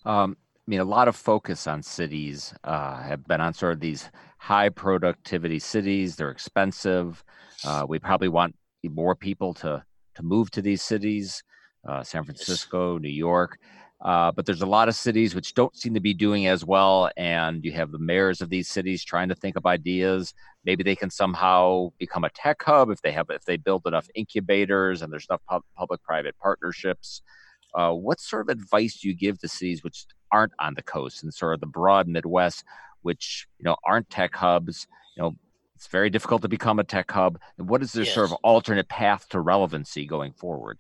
Um, 0.04 0.36
i 0.56 0.66
mean 0.66 0.80
a 0.80 0.84
lot 0.84 1.08
of 1.08 1.16
focus 1.16 1.66
on 1.66 1.82
cities 1.82 2.54
uh, 2.64 3.02
have 3.02 3.26
been 3.26 3.40
on 3.40 3.52
sort 3.52 3.74
of 3.74 3.80
these 3.80 4.10
high 4.38 4.70
productivity 4.70 5.58
cities. 5.58 6.16
They're 6.16 6.30
expensive. 6.30 7.22
Uh, 7.64 7.84
we 7.86 7.98
probably 7.98 8.28
want 8.28 8.54
more 8.88 9.14
people 9.14 9.52
to 9.54 9.84
to 10.14 10.22
move 10.22 10.50
to 10.50 10.62
these 10.62 10.82
cities 10.82 11.42
uh, 11.86 12.02
san 12.02 12.24
francisco 12.24 12.98
new 12.98 13.08
york 13.08 13.58
uh, 14.02 14.32
but 14.32 14.46
there's 14.46 14.62
a 14.62 14.66
lot 14.66 14.88
of 14.88 14.94
cities 14.94 15.34
which 15.34 15.54
don't 15.54 15.76
seem 15.76 15.92
to 15.94 16.00
be 16.00 16.14
doing 16.14 16.46
as 16.46 16.64
well. 16.64 17.10
And 17.16 17.64
you 17.64 17.72
have 17.72 17.92
the 17.92 17.98
mayors 17.98 18.40
of 18.40 18.48
these 18.48 18.68
cities 18.68 19.04
trying 19.04 19.28
to 19.28 19.34
think 19.34 19.56
of 19.56 19.66
ideas. 19.66 20.32
Maybe 20.64 20.82
they 20.82 20.96
can 20.96 21.10
somehow 21.10 21.90
become 21.98 22.24
a 22.24 22.30
tech 22.30 22.62
hub 22.62 22.90
if 22.90 23.02
they 23.02 23.12
have 23.12 23.26
if 23.30 23.44
they 23.44 23.56
build 23.56 23.86
enough 23.86 24.08
incubators 24.14 25.02
and 25.02 25.12
there's 25.12 25.26
enough 25.28 25.42
pub- 25.48 25.64
public-private 25.76 26.36
partnerships. 26.38 27.22
Uh, 27.74 27.92
what 27.92 28.20
sort 28.20 28.48
of 28.48 28.48
advice 28.48 29.00
do 29.00 29.08
you 29.08 29.14
give 29.14 29.38
to 29.38 29.48
cities 29.48 29.84
which 29.84 30.06
aren't 30.32 30.52
on 30.58 30.74
the 30.74 30.82
coast 30.82 31.22
and 31.22 31.32
sort 31.32 31.54
of 31.54 31.60
the 31.60 31.66
broad 31.66 32.08
Midwest, 32.08 32.64
which 33.02 33.46
you 33.58 33.64
know 33.64 33.76
aren't 33.84 34.08
tech 34.08 34.34
hubs? 34.34 34.86
You 35.16 35.22
know, 35.24 35.36
it's 35.76 35.88
very 35.88 36.08
difficult 36.08 36.42
to 36.42 36.48
become 36.48 36.78
a 36.78 36.84
tech 36.84 37.10
hub. 37.10 37.38
And 37.58 37.68
what 37.68 37.82
is 37.82 37.92
their 37.92 38.04
yes. 38.04 38.14
sort 38.14 38.30
of 38.30 38.36
alternate 38.42 38.88
path 38.88 39.28
to 39.30 39.40
relevancy 39.40 40.06
going 40.06 40.32
forward? 40.32 40.78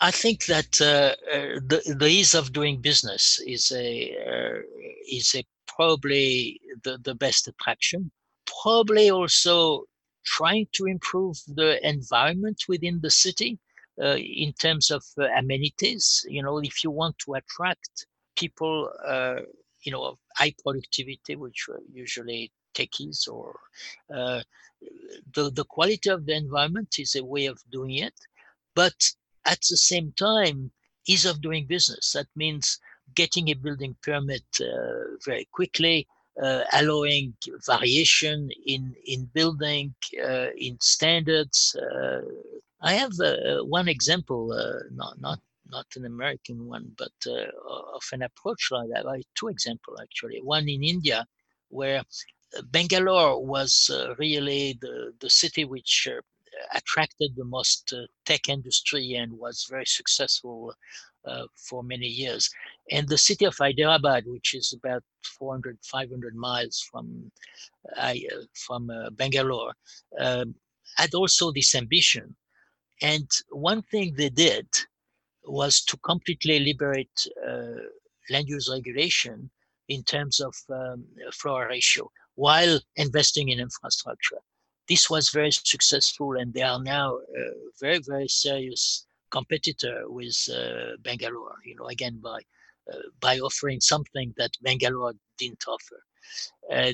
I 0.00 0.10
think 0.10 0.44
that 0.46 0.80
uh, 0.80 1.14
uh, 1.32 1.60
the, 1.66 1.96
the 1.98 2.06
ease 2.06 2.34
of 2.34 2.52
doing 2.52 2.80
business 2.80 3.40
is 3.46 3.72
a 3.72 4.14
uh, 4.26 4.60
is 5.10 5.34
a 5.34 5.42
probably 5.66 6.60
the, 6.84 6.98
the 7.02 7.14
best 7.14 7.48
attraction. 7.48 8.10
Probably 8.62 9.10
also 9.10 9.84
trying 10.24 10.66
to 10.72 10.84
improve 10.84 11.36
the 11.46 11.78
environment 11.86 12.64
within 12.68 13.00
the 13.00 13.10
city 13.10 13.58
uh, 14.02 14.16
in 14.16 14.52
terms 14.52 14.90
of 14.90 15.02
uh, 15.18 15.28
amenities. 15.38 16.24
You 16.28 16.42
know, 16.42 16.58
if 16.58 16.84
you 16.84 16.90
want 16.90 17.18
to 17.20 17.34
attract 17.34 18.06
people, 18.36 18.90
you 19.82 19.92
know, 19.92 20.04
of 20.04 20.18
high 20.36 20.54
productivity, 20.62 21.36
which 21.36 21.68
are 21.70 21.80
usually 21.90 22.52
techies, 22.74 23.26
or 23.28 23.58
the 24.10 25.50
the 25.50 25.64
quality 25.64 26.10
of 26.10 26.26
the 26.26 26.34
environment 26.34 26.96
is 26.98 27.14
a 27.14 27.24
way 27.24 27.46
of 27.46 27.58
doing 27.70 27.94
it, 27.94 28.14
but 28.74 28.94
at 29.46 29.60
the 29.70 29.76
same 29.76 30.12
time, 30.16 30.70
ease 31.06 31.24
of 31.24 31.40
doing 31.40 31.66
business. 31.66 32.12
That 32.12 32.26
means 32.36 32.78
getting 33.14 33.48
a 33.48 33.54
building 33.54 33.96
permit 34.02 34.44
uh, 34.60 35.16
very 35.24 35.46
quickly, 35.52 36.06
uh, 36.42 36.62
allowing 36.72 37.34
variation 37.66 38.50
in 38.66 38.94
in 39.06 39.24
building 39.32 39.94
uh, 40.22 40.48
in 40.56 40.78
standards. 40.80 41.74
Uh, 41.76 42.20
I 42.82 42.92
have 42.92 43.12
uh, 43.20 43.64
one 43.64 43.88
example, 43.88 44.52
uh, 44.52 44.84
not 44.92 45.20
not 45.20 45.40
not 45.68 45.86
an 45.96 46.04
American 46.04 46.66
one, 46.66 46.92
but 46.96 47.12
of 47.94 48.04
an 48.12 48.22
approach 48.22 48.68
like 48.70 48.88
that. 48.92 49.06
I 49.06 49.22
two 49.34 49.48
examples 49.48 49.98
actually. 50.02 50.40
One 50.42 50.68
in 50.68 50.82
India, 50.84 51.26
where 51.68 52.02
Bangalore 52.70 53.44
was 53.44 53.90
really 54.18 54.78
the 54.80 55.12
the 55.20 55.30
city 55.30 55.64
which 55.64 56.08
attracted 56.74 57.34
the 57.36 57.44
most 57.44 57.92
tech 58.24 58.48
industry 58.48 59.14
and 59.14 59.32
was 59.32 59.66
very 59.68 59.86
successful 59.86 60.72
uh, 61.26 61.46
for 61.56 61.82
many 61.82 62.06
years. 62.06 62.48
And 62.90 63.08
the 63.08 63.18
city 63.18 63.44
of 63.44 63.56
Hyderabad, 63.58 64.24
which 64.26 64.54
is 64.54 64.72
about 64.72 65.02
400, 65.38 65.78
500 65.82 66.34
miles 66.36 66.86
from 66.90 67.30
uh, 67.96 68.14
from 68.54 68.90
uh, 68.90 69.10
Bangalore, 69.10 69.72
um, 70.20 70.54
had 70.96 71.14
also 71.14 71.52
this 71.52 71.74
ambition. 71.74 72.36
And 73.02 73.28
one 73.50 73.82
thing 73.82 74.14
they 74.14 74.30
did 74.30 74.68
was 75.44 75.82
to 75.84 75.96
completely 75.98 76.60
liberate 76.60 77.26
uh, 77.46 77.82
land 78.30 78.48
use 78.48 78.68
regulation 78.70 79.50
in 79.88 80.02
terms 80.02 80.40
of 80.40 80.54
um, 80.70 81.04
floor 81.32 81.68
ratio 81.68 82.10
while 82.34 82.78
investing 82.96 83.48
in 83.48 83.60
infrastructure. 83.60 84.38
This 84.88 85.10
was 85.10 85.30
very 85.30 85.50
successful, 85.50 86.36
and 86.36 86.52
they 86.52 86.62
are 86.62 86.82
now 86.82 87.16
a 87.16 87.44
very, 87.80 87.98
very 87.98 88.28
serious 88.28 89.06
competitor 89.30 90.04
with 90.06 90.36
uh, 90.52 90.96
Bangalore, 91.02 91.56
you 91.64 91.74
know, 91.76 91.86
again, 91.86 92.20
by, 92.22 92.40
uh, 92.92 92.98
by 93.20 93.38
offering 93.38 93.80
something 93.80 94.32
that 94.36 94.52
Bangalore 94.62 95.14
didn't 95.38 95.64
offer. 95.66 96.00
Uh, 96.72 96.92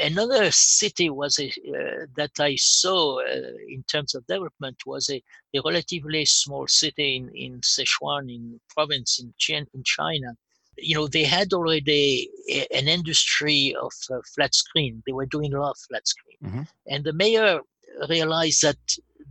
another 0.00 0.50
city 0.50 1.08
was 1.10 1.38
a, 1.38 1.48
uh, 1.48 2.06
that 2.16 2.32
I 2.40 2.56
saw 2.56 3.20
uh, 3.20 3.52
in 3.68 3.84
terms 3.84 4.14
of 4.14 4.26
development 4.26 4.78
was 4.86 5.08
a, 5.10 5.22
a 5.54 5.60
relatively 5.64 6.24
small 6.24 6.66
city 6.66 7.16
in, 7.16 7.30
in 7.34 7.60
Sichuan, 7.60 8.32
in 8.34 8.60
province 8.68 9.20
in, 9.20 9.32
in 9.74 9.82
China. 9.84 10.36
You 10.76 10.94
know, 10.94 11.06
they 11.06 11.24
had 11.24 11.52
already 11.52 12.30
an 12.74 12.88
industry 12.88 13.74
of 13.80 13.92
uh, 14.10 14.18
flat 14.34 14.54
screen. 14.54 15.02
They 15.06 15.12
were 15.12 15.26
doing 15.26 15.52
a 15.52 15.60
lot 15.60 15.72
of 15.72 15.78
flat 15.78 16.08
screen. 16.08 16.38
Mm-hmm. 16.44 16.62
And 16.88 17.04
the 17.04 17.12
mayor 17.12 17.60
realized 18.08 18.62
that 18.62 18.78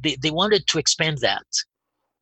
they, 0.04 0.16
they 0.22 0.32
wanted 0.32 0.68
to 0.68 0.80
expand 0.80 1.20
that. 1.20 1.46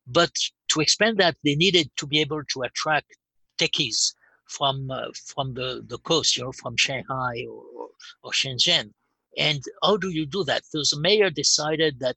But 0.06 0.32
to 0.68 0.80
expand 0.80 1.18
that, 1.18 1.36
they 1.44 1.54
needed 1.54 1.90
to 1.96 2.06
be 2.06 2.20
able 2.20 2.42
to 2.44 2.62
attract 2.62 3.16
techies 3.58 4.14
from 4.46 4.90
uh, 4.90 5.08
from 5.26 5.54
the, 5.54 5.84
the 5.86 5.98
coast, 5.98 6.36
you 6.36 6.44
know, 6.44 6.52
from 6.52 6.76
Shanghai 6.76 7.46
or, 7.48 7.88
or 8.22 8.32
Shenzhen. 8.32 8.90
And 9.38 9.62
how 9.82 9.96
do 9.96 10.10
you 10.10 10.26
do 10.26 10.42
that? 10.44 10.64
So 10.66 10.78
the 10.78 11.00
mayor 11.00 11.30
decided 11.30 12.00
that 12.00 12.16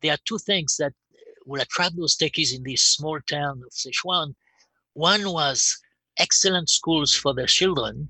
there 0.00 0.12
are 0.14 0.18
two 0.24 0.38
things 0.38 0.76
that 0.78 0.92
will 1.46 1.60
attract 1.60 1.96
those 1.96 2.16
techies 2.16 2.54
in 2.54 2.62
this 2.64 2.82
small 2.82 3.20
town 3.28 3.62
of 3.64 3.72
Sichuan. 3.72 4.34
One 4.94 5.30
was 5.32 5.78
excellent 6.20 6.68
schools 6.68 7.14
for 7.14 7.34
their 7.34 7.46
children, 7.46 8.08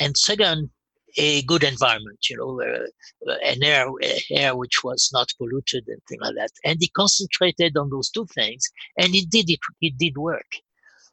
and 0.00 0.16
second, 0.16 0.70
a 1.16 1.42
good 1.42 1.62
environment, 1.62 2.18
you 2.28 2.36
know, 2.36 2.60
uh, 2.60 3.36
an 3.44 3.62
air, 3.62 3.86
air 4.30 4.56
which 4.56 4.82
was 4.82 5.10
not 5.12 5.32
polluted 5.38 5.84
and 5.86 6.00
things 6.08 6.20
like 6.20 6.34
that. 6.34 6.50
And 6.64 6.78
he 6.80 6.88
concentrated 6.88 7.76
on 7.76 7.90
those 7.90 8.10
two 8.10 8.26
things, 8.34 8.64
and 8.98 9.14
it 9.14 9.30
did 9.30 9.48
it, 9.50 9.60
it 9.80 9.96
did 9.96 10.16
work. 10.16 10.50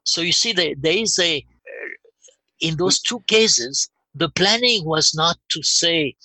So 0.04 0.22
you 0.22 0.32
see, 0.32 0.54
there, 0.54 0.74
there 0.78 0.98
is 0.98 1.20
a 1.20 1.38
uh, 1.38 1.90
in 2.60 2.78
those 2.78 3.00
two 3.00 3.20
cases, 3.28 3.90
the 4.16 4.30
planning 4.30 4.86
was 4.86 5.14
not 5.14 5.38
to 5.52 5.64
say 5.64 6.16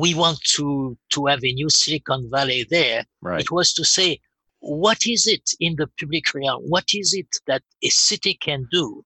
we 0.00 0.14
want 0.14 0.40
to 0.56 0.96
to 1.10 1.26
have 1.26 1.44
a 1.44 1.52
new 1.52 1.70
Silicon 1.70 2.28
Valley 2.30 2.66
there. 2.70 3.04
Right. 3.20 3.40
It 3.40 3.50
was 3.50 3.72
to 3.74 3.84
say 3.84 4.20
what 4.60 5.06
is 5.06 5.26
it 5.26 5.50
in 5.58 5.74
the 5.76 5.88
public 5.98 6.32
realm? 6.34 6.62
What 6.68 6.84
is 6.94 7.14
it 7.14 7.26
that 7.46 7.62
a 7.82 7.88
city 7.88 8.34
can 8.34 8.68
do? 8.70 9.04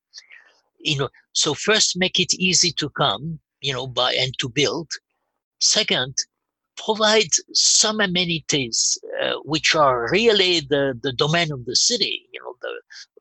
You 0.78 0.98
know, 0.98 1.08
so 1.32 1.54
first 1.54 1.96
make 1.96 2.20
it 2.20 2.34
easy 2.34 2.72
to 2.72 2.88
come 2.90 3.40
you 3.60 3.72
know, 3.72 3.86
buy 3.86 4.14
and 4.14 4.36
to 4.38 4.48
build. 4.48 4.90
Second, 5.60 6.14
provide 6.84 7.30
some 7.52 8.00
amenities 8.00 8.98
uh, 9.22 9.34
which 9.44 9.74
are 9.74 10.08
really 10.10 10.60
the, 10.60 10.98
the 11.02 11.12
domain 11.12 11.50
of 11.50 11.64
the 11.64 11.74
city. 11.74 12.28
You 12.32 12.40
know, 12.42 12.54
the, 12.60 12.68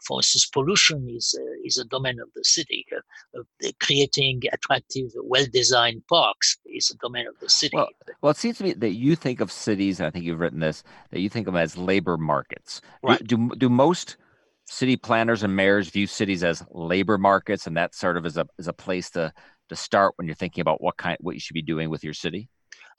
for 0.05 0.19
instance, 0.19 0.45
pollution 0.45 1.07
is 1.09 1.37
uh, 1.39 1.43
is 1.63 1.77
a 1.77 1.85
domain 1.85 2.19
of 2.19 2.27
the 2.35 2.43
city. 2.43 2.85
Uh, 2.95 3.39
uh 3.39 3.71
creating 3.79 4.41
attractive, 4.51 5.11
well-designed 5.23 6.05
parks 6.07 6.57
is 6.65 6.91
a 6.91 6.97
domain 6.97 7.27
of 7.27 7.39
the 7.39 7.49
city. 7.49 7.75
Well, 7.75 7.89
well, 8.21 8.31
it 8.31 8.37
seems 8.37 8.57
to 8.57 8.65
me 8.65 8.73
that 8.73 8.93
you 8.93 9.15
think 9.15 9.39
of 9.39 9.51
cities, 9.51 9.99
and 9.99 10.07
I 10.07 10.09
think 10.11 10.25
you've 10.25 10.41
written 10.41 10.59
this, 10.59 10.83
that 11.11 11.21
you 11.21 11.29
think 11.29 11.47
of 11.47 11.53
them 11.53 11.61
as 11.61 11.77
labor 11.77 12.17
markets. 12.17 12.81
Right. 13.01 13.25
Do, 13.25 13.37
do, 13.37 13.55
do 13.55 13.69
most 13.69 14.17
city 14.65 14.97
planners 14.97 15.43
and 15.43 15.55
mayors 15.55 15.89
view 15.89 16.07
cities 16.07 16.43
as 16.43 16.63
labor 16.71 17.17
markets, 17.17 17.67
and 17.67 17.77
that 17.77 17.95
sort 17.95 18.17
of 18.17 18.25
is 18.25 18.37
a 18.37 18.47
is 18.57 18.67
a 18.67 18.73
place 18.73 19.09
to 19.11 19.31
to 19.69 19.75
start 19.75 20.13
when 20.15 20.27
you're 20.27 20.35
thinking 20.35 20.61
about 20.61 20.81
what 20.81 20.97
kind 20.97 21.17
what 21.21 21.35
you 21.35 21.39
should 21.39 21.53
be 21.53 21.61
doing 21.61 21.89
with 21.89 22.03
your 22.03 22.13
city? 22.13 22.49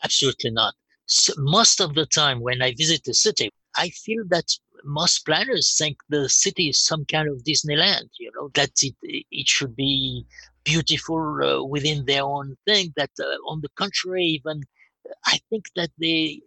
Absolutely 0.05 0.50
not. 0.50 0.74
So 1.07 1.33
most 1.38 1.81
of 1.81 1.94
the 1.94 2.07
time 2.07 2.40
when 2.40 2.62
I 2.62 2.74
visit 2.76 3.05
the 3.05 3.14
city, 3.14 3.50
I 3.76 3.90
feel 3.90 4.24
that 4.29 4.46
most 4.85 5.24
planners 5.24 5.76
think 5.76 5.96
the 6.09 6.29
city 6.29 6.68
is 6.68 6.79
some 6.79 7.05
kind 7.07 7.29
of 7.29 7.44
Disneyland. 7.44 8.09
You 8.18 8.31
know 8.35 8.50
that 8.55 8.70
it 8.83 8.94
it 9.31 9.48
should 9.48 9.76
be 9.76 10.26
beautiful 10.64 11.40
uh, 11.42 11.64
within 11.64 12.05
their 12.07 12.24
own 12.24 12.57
thing. 12.66 12.92
That 12.96 13.11
uh, 13.20 13.50
on 13.50 13.61
the 13.61 13.68
contrary, 13.76 14.24
even 14.24 14.62
I 15.26 15.38
think 15.50 15.66
that 15.76 15.90
they 15.98 16.40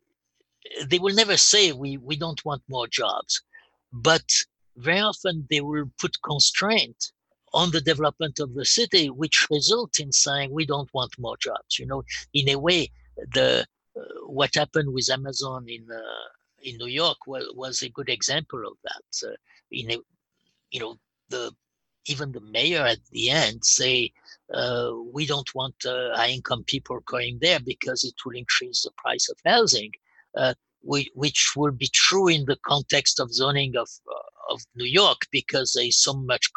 they 0.87 0.99
will 0.99 1.15
never 1.15 1.37
say 1.37 1.71
we 1.71 1.97
we 1.97 2.15
don't 2.17 2.43
want 2.45 2.61
more 2.67 2.87
jobs, 2.87 3.41
but 3.91 4.27
very 4.77 4.99
often 4.99 5.47
they 5.49 5.61
will 5.61 5.91
put 5.97 6.21
constraint 6.21 7.11
on 7.53 7.71
the 7.71 7.81
development 7.81 8.39
of 8.39 8.53
the 8.53 8.65
city, 8.65 9.09
which 9.09 9.47
result 9.49 9.99
in 9.99 10.11
saying 10.11 10.51
we 10.51 10.65
don't 10.65 10.93
want 10.93 11.17
more 11.17 11.37
jobs. 11.37 11.79
You 11.79 11.87
know, 11.87 12.03
in 12.33 12.49
a 12.49 12.59
way, 12.59 12.91
the 13.33 13.65
uh, 13.99 14.01
what 14.27 14.55
happened 14.55 14.93
with 14.93 15.09
Amazon 15.09 15.65
in 15.67 15.85
uh, 15.91 16.29
in 16.61 16.77
New 16.77 16.87
York 16.87 17.17
was, 17.25 17.45
was 17.55 17.81
a 17.81 17.89
good 17.89 18.09
example 18.09 18.61
of 18.67 18.73
that. 18.83 19.29
Uh, 19.29 19.35
in 19.71 19.91
a, 19.91 19.97
you 20.71 20.79
know, 20.79 20.97
the 21.29 21.51
even 22.05 22.31
the 22.31 22.41
mayor 22.41 22.85
at 22.85 22.99
the 23.11 23.29
end 23.29 23.63
say 23.63 24.11
uh, 24.53 24.91
we 25.13 25.25
don't 25.25 25.53
want 25.53 25.75
uh, 25.85 26.15
high 26.15 26.29
income 26.29 26.63
people 26.65 26.99
going 27.05 27.37
there 27.41 27.59
because 27.59 28.03
it 28.03 28.15
will 28.25 28.35
increase 28.35 28.83
the 28.83 28.91
price 28.97 29.29
of 29.29 29.37
housing. 29.45 29.91
Uh, 30.87 31.09
which 31.13 31.53
will 31.55 31.71
be 31.71 31.89
true 31.93 32.27
in 32.27 32.45
the 32.45 32.57
context 32.65 33.19
of 33.19 33.33
zoning 33.33 33.75
of 33.75 33.89
of 34.49 34.61
New 34.75 34.85
York 34.85 35.21
because 35.31 35.73
there 35.73 35.85
is 35.85 36.01
so 36.01 36.13
much 36.13 36.49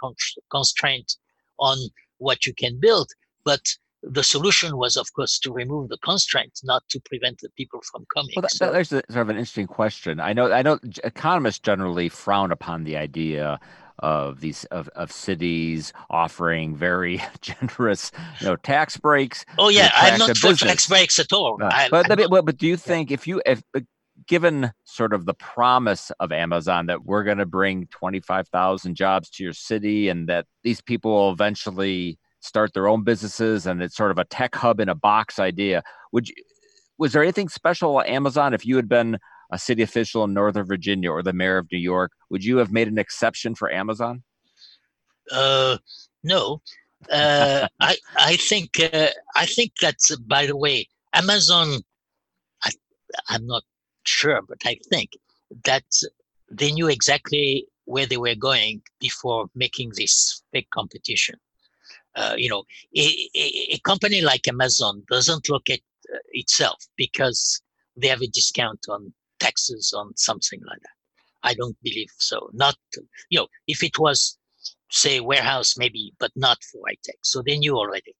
constraint 0.50 1.16
on 1.58 1.76
what 2.18 2.46
you 2.46 2.54
can 2.54 2.80
build. 2.80 3.10
But 3.44 3.60
the 4.02 4.24
solution 4.24 4.76
was, 4.76 4.96
of 4.96 5.12
course, 5.14 5.38
to 5.40 5.52
remove 5.52 5.88
the 5.88 5.98
constraint, 5.98 6.60
not 6.64 6.82
to 6.88 7.00
prevent 7.00 7.40
the 7.40 7.50
people 7.56 7.80
from 7.90 8.04
coming. 8.14 8.32
Well, 8.34 8.42
that, 8.42 8.50
so, 8.50 8.72
there's 8.72 8.92
a, 8.92 9.02
sort 9.10 9.22
of 9.22 9.28
an 9.28 9.36
interesting 9.36 9.66
question. 9.66 10.20
I 10.20 10.32
know, 10.32 10.50
I 10.50 10.62
know, 10.62 10.78
economists 11.04 11.60
generally 11.60 12.08
frown 12.08 12.50
upon 12.50 12.84
the 12.84 12.96
idea 12.96 13.60
of 13.98 14.40
these 14.40 14.64
of, 14.66 14.88
of 14.96 15.12
cities 15.12 15.92
offering 16.10 16.74
very 16.74 17.22
generous, 17.40 18.10
you 18.40 18.46
know, 18.46 18.56
tax 18.56 18.96
breaks. 18.96 19.44
Oh 19.58 19.68
yeah, 19.68 19.90
I'm 19.94 20.18
not 20.18 20.36
for 20.36 20.54
tax 20.54 20.88
breaks 20.88 21.18
at 21.18 21.32
all. 21.32 21.58
Uh, 21.62 21.88
but, 21.90 22.08
but, 22.08 22.44
but 22.44 22.56
do 22.56 22.66
you 22.66 22.76
think 22.76 23.10
if 23.10 23.26
you 23.28 23.40
if 23.46 23.62
given 24.26 24.72
sort 24.84 25.12
of 25.12 25.26
the 25.26 25.34
promise 25.34 26.10
of 26.20 26.32
Amazon 26.32 26.86
that 26.86 27.04
we're 27.04 27.24
going 27.24 27.38
to 27.38 27.46
bring 27.46 27.86
25,000 27.88 28.94
jobs 28.94 29.30
to 29.30 29.44
your 29.44 29.52
city 29.52 30.08
and 30.08 30.28
that 30.28 30.46
these 30.62 30.80
people 30.80 31.12
will 31.12 31.32
eventually 31.32 32.18
start 32.40 32.72
their 32.74 32.88
own 32.88 33.04
businesses 33.04 33.66
and 33.66 33.82
it's 33.82 33.96
sort 33.96 34.10
of 34.10 34.18
a 34.18 34.24
tech 34.24 34.54
hub 34.54 34.80
in 34.80 34.88
a 34.88 34.94
box 34.94 35.38
idea. 35.38 35.82
Would 36.12 36.28
you, 36.28 36.34
was 36.98 37.12
there 37.12 37.22
anything 37.22 37.48
special 37.48 38.00
at 38.00 38.08
Amazon 38.08 38.54
if 38.54 38.66
you 38.66 38.76
had 38.76 38.88
been 38.88 39.18
a 39.52 39.58
city 39.58 39.82
official 39.82 40.24
in 40.24 40.34
Northern 40.34 40.66
Virginia 40.66 41.10
or 41.10 41.22
the 41.22 41.32
mayor 41.32 41.58
of 41.58 41.66
New 41.70 41.78
York? 41.78 42.12
Would 42.30 42.44
you 42.44 42.58
have 42.58 42.72
made 42.72 42.88
an 42.88 42.98
exception 42.98 43.54
for 43.54 43.70
Amazon? 43.70 44.22
Uh, 45.30 45.78
no. 46.22 46.62
Uh, 47.10 47.68
I 47.80 47.96
I 48.16 48.36
think 48.36 48.78
uh, 48.80 49.08
I 49.34 49.46
think 49.46 49.72
that's 49.80 50.14
by 50.16 50.46
the 50.46 50.56
way 50.56 50.88
Amazon. 51.12 51.80
I, 52.64 52.70
I'm 53.28 53.46
not 53.46 53.62
sure, 54.04 54.40
but 54.42 54.58
I 54.64 54.76
think 54.90 55.10
that 55.64 55.84
they 56.50 56.72
knew 56.72 56.88
exactly 56.88 57.66
where 57.84 58.06
they 58.06 58.16
were 58.16 58.34
going 58.34 58.82
before 59.00 59.46
making 59.54 59.92
this 59.94 60.42
big 60.52 60.68
competition. 60.70 61.36
Uh, 62.14 62.34
you 62.36 62.48
know, 62.48 62.64
a, 62.96 63.30
a, 63.34 63.78
company 63.84 64.20
like 64.20 64.46
Amazon 64.46 65.02
doesn't 65.10 65.48
look 65.48 65.70
at 65.70 65.80
uh, 66.12 66.18
itself 66.32 66.84
because 66.96 67.62
they 67.96 68.08
have 68.08 68.20
a 68.20 68.26
discount 68.26 68.80
on 68.90 69.12
taxes 69.40 69.94
on 69.96 70.14
something 70.16 70.60
like 70.66 70.80
that. 70.80 70.96
I 71.42 71.54
don't 71.54 71.76
believe 71.82 72.10
so. 72.18 72.50
Not, 72.52 72.76
you 73.30 73.40
know, 73.40 73.48
if 73.66 73.82
it 73.82 73.98
was, 73.98 74.38
say, 74.90 75.20
warehouse 75.20 75.74
maybe, 75.78 76.12
but 76.18 76.30
not 76.36 76.58
for 76.70 76.82
high. 76.86 76.96
So 77.22 77.42
they 77.42 77.58
knew 77.58 77.76
already. 77.76 78.14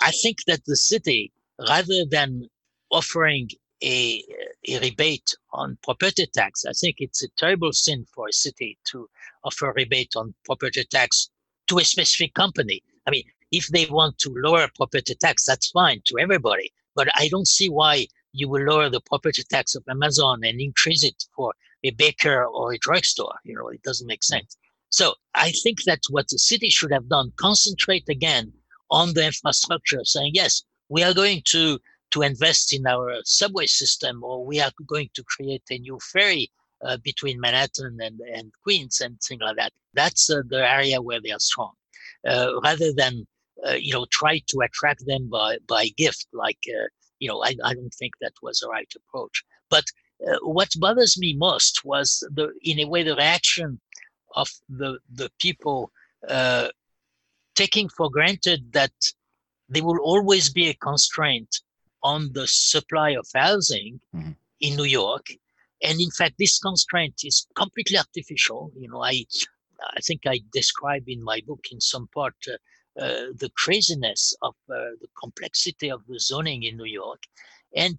I 0.00 0.12
think 0.12 0.38
that 0.46 0.64
the 0.66 0.76
city, 0.76 1.32
rather 1.68 2.04
than 2.04 2.48
offering 2.90 3.48
a, 3.82 4.22
a 4.68 4.80
rebate 4.80 5.34
on 5.52 5.78
property 5.82 6.26
tax, 6.26 6.64
I 6.64 6.72
think 6.72 6.96
it's 6.98 7.22
a 7.22 7.28
terrible 7.36 7.72
sin 7.72 8.06
for 8.14 8.28
a 8.28 8.32
city 8.32 8.78
to 8.90 9.08
offer 9.44 9.72
rebate 9.76 10.14
on 10.16 10.34
property 10.44 10.84
tax 10.84 11.30
to 11.68 11.78
a 11.78 11.84
specific 11.84 12.34
company. 12.34 12.82
I 13.06 13.10
mean, 13.10 13.24
if 13.52 13.68
they 13.68 13.86
want 13.86 14.18
to 14.18 14.34
lower 14.36 14.68
property 14.76 15.14
tax, 15.14 15.44
that's 15.44 15.70
fine 15.70 16.02
to 16.06 16.18
everybody. 16.18 16.72
But 16.94 17.08
I 17.14 17.28
don't 17.28 17.48
see 17.48 17.68
why 17.68 18.08
you 18.32 18.48
will 18.48 18.64
lower 18.64 18.90
the 18.90 19.00
property 19.00 19.42
tax 19.48 19.74
of 19.74 19.84
Amazon 19.88 20.40
and 20.44 20.60
increase 20.60 21.04
it 21.04 21.24
for 21.34 21.54
a 21.84 21.90
baker 21.90 22.44
or 22.44 22.72
a 22.72 22.78
drugstore. 22.78 23.34
You 23.44 23.54
know, 23.54 23.68
it 23.68 23.82
doesn't 23.82 24.06
make 24.06 24.24
sense. 24.24 24.56
So 24.90 25.14
I 25.34 25.52
think 25.62 25.82
that's 25.84 26.10
what 26.10 26.28
the 26.28 26.38
city 26.38 26.70
should 26.70 26.92
have 26.92 27.08
done. 27.08 27.32
Concentrate 27.36 28.08
again 28.08 28.52
on 28.90 29.14
the 29.14 29.26
infrastructure, 29.26 30.04
saying, 30.04 30.32
yes, 30.34 30.62
we 30.88 31.02
are 31.02 31.14
going 31.14 31.42
to, 31.46 31.78
to 32.10 32.22
invest 32.22 32.72
in 32.72 32.86
our 32.86 33.14
subway 33.24 33.66
system, 33.66 34.22
or 34.22 34.44
we 34.44 34.60
are 34.60 34.70
going 34.86 35.10
to 35.14 35.22
create 35.24 35.62
a 35.70 35.78
new 35.78 35.98
ferry 36.12 36.50
uh, 36.84 36.96
between 37.02 37.40
Manhattan 37.40 37.98
and, 38.00 38.20
and 38.20 38.52
Queens 38.62 39.00
and 39.00 39.20
things 39.20 39.40
like 39.42 39.56
that. 39.56 39.72
That's 39.94 40.30
uh, 40.30 40.42
the 40.48 40.70
area 40.70 41.00
where 41.00 41.20
they 41.20 41.32
are 41.32 41.40
strong. 41.40 41.72
Uh, 42.26 42.60
rather 42.62 42.92
than, 42.92 43.26
uh, 43.66 43.72
you 43.72 43.92
know, 43.92 44.06
try 44.10 44.40
to 44.48 44.60
attract 44.60 45.04
them 45.06 45.28
by, 45.28 45.58
by 45.68 45.88
gift, 45.96 46.26
like, 46.32 46.58
uh, 46.68 46.86
you 47.18 47.28
know, 47.28 47.42
I, 47.42 47.54
I 47.64 47.74
don't 47.74 47.94
think 47.94 48.14
that 48.20 48.32
was 48.42 48.60
the 48.60 48.68
right 48.68 48.92
approach. 48.96 49.42
But 49.70 49.84
uh, 50.26 50.38
what 50.42 50.70
bothers 50.78 51.18
me 51.18 51.34
most 51.36 51.84
was 51.84 52.26
the, 52.32 52.52
in 52.62 52.80
a 52.80 52.88
way, 52.88 53.02
the 53.02 53.16
reaction 53.16 53.80
of 54.34 54.48
the 54.68 54.98
the 55.14 55.30
people 55.40 55.90
taking 57.54 57.88
for 57.88 58.10
granted 58.10 58.72
that 58.72 58.92
there 59.68 59.84
will 59.84 60.00
always 60.02 60.50
be 60.50 60.68
a 60.68 60.74
constraint 60.74 61.60
on 62.02 62.32
the 62.32 62.46
supply 62.46 63.10
of 63.10 63.26
housing 63.34 64.00
mm-hmm. 64.14 64.32
in 64.60 64.76
New 64.76 64.84
York, 64.84 65.26
and 65.82 66.00
in 66.00 66.10
fact, 66.10 66.34
this 66.38 66.58
constraint 66.58 67.14
is 67.24 67.46
completely 67.54 67.98
artificial. 67.98 68.72
You 68.76 68.88
know, 68.88 69.02
I 69.02 69.24
I 69.96 70.00
think 70.00 70.22
I 70.26 70.40
describe 70.52 71.04
in 71.08 71.22
my 71.22 71.40
book 71.46 71.64
in 71.70 71.80
some 71.80 72.08
part. 72.14 72.34
Uh, 72.46 72.56
uh, 73.00 73.30
the 73.36 73.50
craziness 73.56 74.34
of 74.42 74.56
uh, 74.68 74.90
the 75.00 75.06
complexity 75.20 75.88
of 75.88 76.04
the 76.08 76.18
zoning 76.18 76.64
in 76.64 76.76
New 76.76 76.84
York, 76.84 77.22
and 77.76 77.96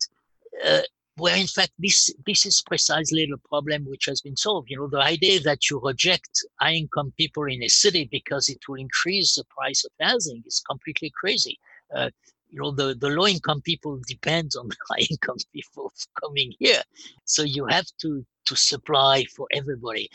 uh, 0.66 0.82
where 1.16 1.38
in 1.38 1.48
fact 1.48 1.72
this 1.80 2.14
this 2.26 2.46
is 2.46 2.62
precisely 2.62 3.26
the 3.26 3.38
problem 3.48 3.86
which 3.86 4.06
has 4.08 4.20
been 4.20 4.36
solved. 4.36 4.70
You 4.70 4.78
know, 4.78 4.90
the 4.90 5.00
idea 5.00 5.40
that 5.42 5.70
you 5.70 5.80
reject 5.80 6.44
high 6.60 6.74
income 6.74 7.14
people 7.18 7.46
in 7.46 7.64
a 7.64 7.70
city 7.70 8.10
because 8.12 8.50
it 8.50 8.60
will 8.68 8.76
increase 8.76 9.36
the 9.36 9.46
price 9.46 9.86
of 9.86 9.92
housing 10.02 10.44
is 10.46 10.62
completely 10.70 11.14
crazy. 11.18 11.60
Uh, 11.96 12.10
you 12.50 12.62
know, 12.62 12.72
the, 12.72 12.96
the 12.96 13.10
low 13.10 13.28
income 13.28 13.62
people 13.62 14.00
depend 14.08 14.52
on 14.60 14.68
the 14.70 14.76
high 14.90 15.06
income 15.10 15.38
people 15.54 15.94
coming 16.24 16.54
here. 16.60 16.82
So 17.26 17.44
you 17.44 17.66
have 17.68 17.88
to 18.02 18.26
to 18.48 18.56
supply 18.56 19.26
for 19.36 19.48
everybody. 19.54 20.10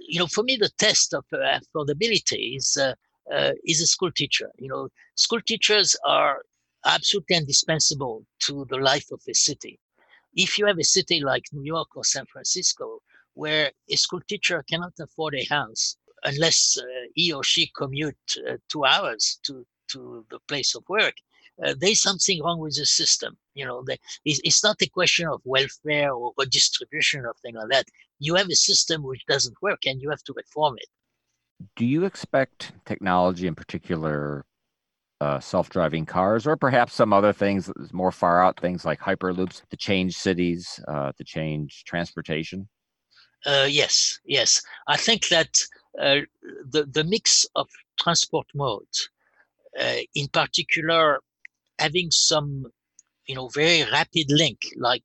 You 0.00 0.20
know, 0.20 0.26
for 0.28 0.44
me, 0.44 0.56
the 0.56 0.70
test 0.78 1.14
of 1.14 1.24
uh, 1.32 1.58
affordability 1.60 2.56
is 2.56 2.76
uh, 2.80 2.94
uh, 3.34 3.52
is 3.64 3.80
a 3.80 3.86
school 3.86 4.12
teacher. 4.12 4.50
You 4.58 4.68
know, 4.68 4.88
school 5.16 5.40
teachers 5.40 5.96
are 6.06 6.42
absolutely 6.86 7.36
indispensable 7.36 8.24
to 8.40 8.66
the 8.70 8.76
life 8.78 9.06
of 9.12 9.20
a 9.28 9.34
city 9.34 9.80
if 10.34 10.58
you 10.58 10.66
have 10.66 10.78
a 10.78 10.84
city 10.84 11.20
like 11.20 11.44
New 11.52 11.64
York 11.64 11.96
or 11.96 12.04
San 12.04 12.26
Francisco, 12.26 13.00
where 13.34 13.72
a 13.90 13.96
school 13.96 14.20
teacher 14.28 14.64
cannot 14.68 14.92
afford 15.00 15.34
a 15.34 15.44
house 15.44 15.96
unless 16.24 16.78
uh, 16.78 16.84
he 17.14 17.32
or 17.32 17.44
she 17.44 17.70
commute 17.76 18.16
uh, 18.48 18.56
two 18.68 18.84
hours 18.84 19.40
to, 19.44 19.66
to 19.88 20.24
the 20.30 20.38
place 20.48 20.74
of 20.74 20.84
work, 20.88 21.14
uh, 21.62 21.74
there's 21.78 22.00
something 22.00 22.42
wrong 22.42 22.58
with 22.58 22.76
the 22.76 22.86
system. 22.86 23.36
You 23.54 23.64
know, 23.66 23.82
the, 23.84 23.98
it's, 24.24 24.40
it's, 24.44 24.64
not 24.64 24.82
a 24.82 24.88
question 24.88 25.28
of 25.28 25.40
welfare 25.44 26.12
or 26.12 26.32
redistribution 26.36 27.24
or 27.24 27.34
thing 27.42 27.54
like 27.54 27.68
that. 27.70 27.86
You 28.18 28.34
have 28.34 28.48
a 28.48 28.56
system 28.56 29.02
which 29.02 29.24
doesn't 29.26 29.60
work, 29.62 29.86
and 29.86 30.00
you 30.02 30.10
have 30.10 30.22
to 30.24 30.34
reform 30.36 30.76
it. 30.78 30.88
Do 31.76 31.86
you 31.86 32.04
expect 32.04 32.72
technology, 32.84 33.46
in 33.46 33.54
particular 33.54 34.44
uh, 35.20 35.38
self-driving 35.38 36.06
cars, 36.06 36.46
or 36.46 36.56
perhaps 36.56 36.94
some 36.94 37.12
other 37.12 37.32
things, 37.32 37.70
more 37.92 38.12
far 38.12 38.42
out 38.42 38.58
things 38.58 38.84
like 38.84 39.00
hyperloops, 39.00 39.62
to 39.70 39.76
change 39.76 40.16
cities, 40.16 40.80
uh, 40.88 41.12
to 41.16 41.24
change 41.24 41.84
transportation? 41.84 42.68
Uh, 43.46 43.66
yes, 43.68 44.18
yes. 44.24 44.62
I 44.88 44.96
think 44.96 45.28
that 45.28 45.56
uh, 46.00 46.20
the 46.70 46.84
the 46.90 47.04
mix 47.04 47.46
of 47.54 47.68
transport 48.00 48.46
modes, 48.54 49.10
uh, 49.80 49.98
in 50.14 50.28
particular, 50.28 51.20
having 51.78 52.10
some, 52.10 52.66
you 53.26 53.34
know, 53.34 53.48
very 53.48 53.84
rapid 53.90 54.30
link 54.30 54.58
like 54.76 55.02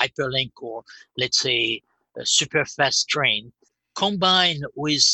hyperlink 0.00 0.52
or 0.60 0.82
let's 1.16 1.40
say 1.40 1.82
a 2.16 2.26
super 2.26 2.64
fast 2.64 3.08
train, 3.08 3.52
combined 3.94 4.64
with 4.74 5.04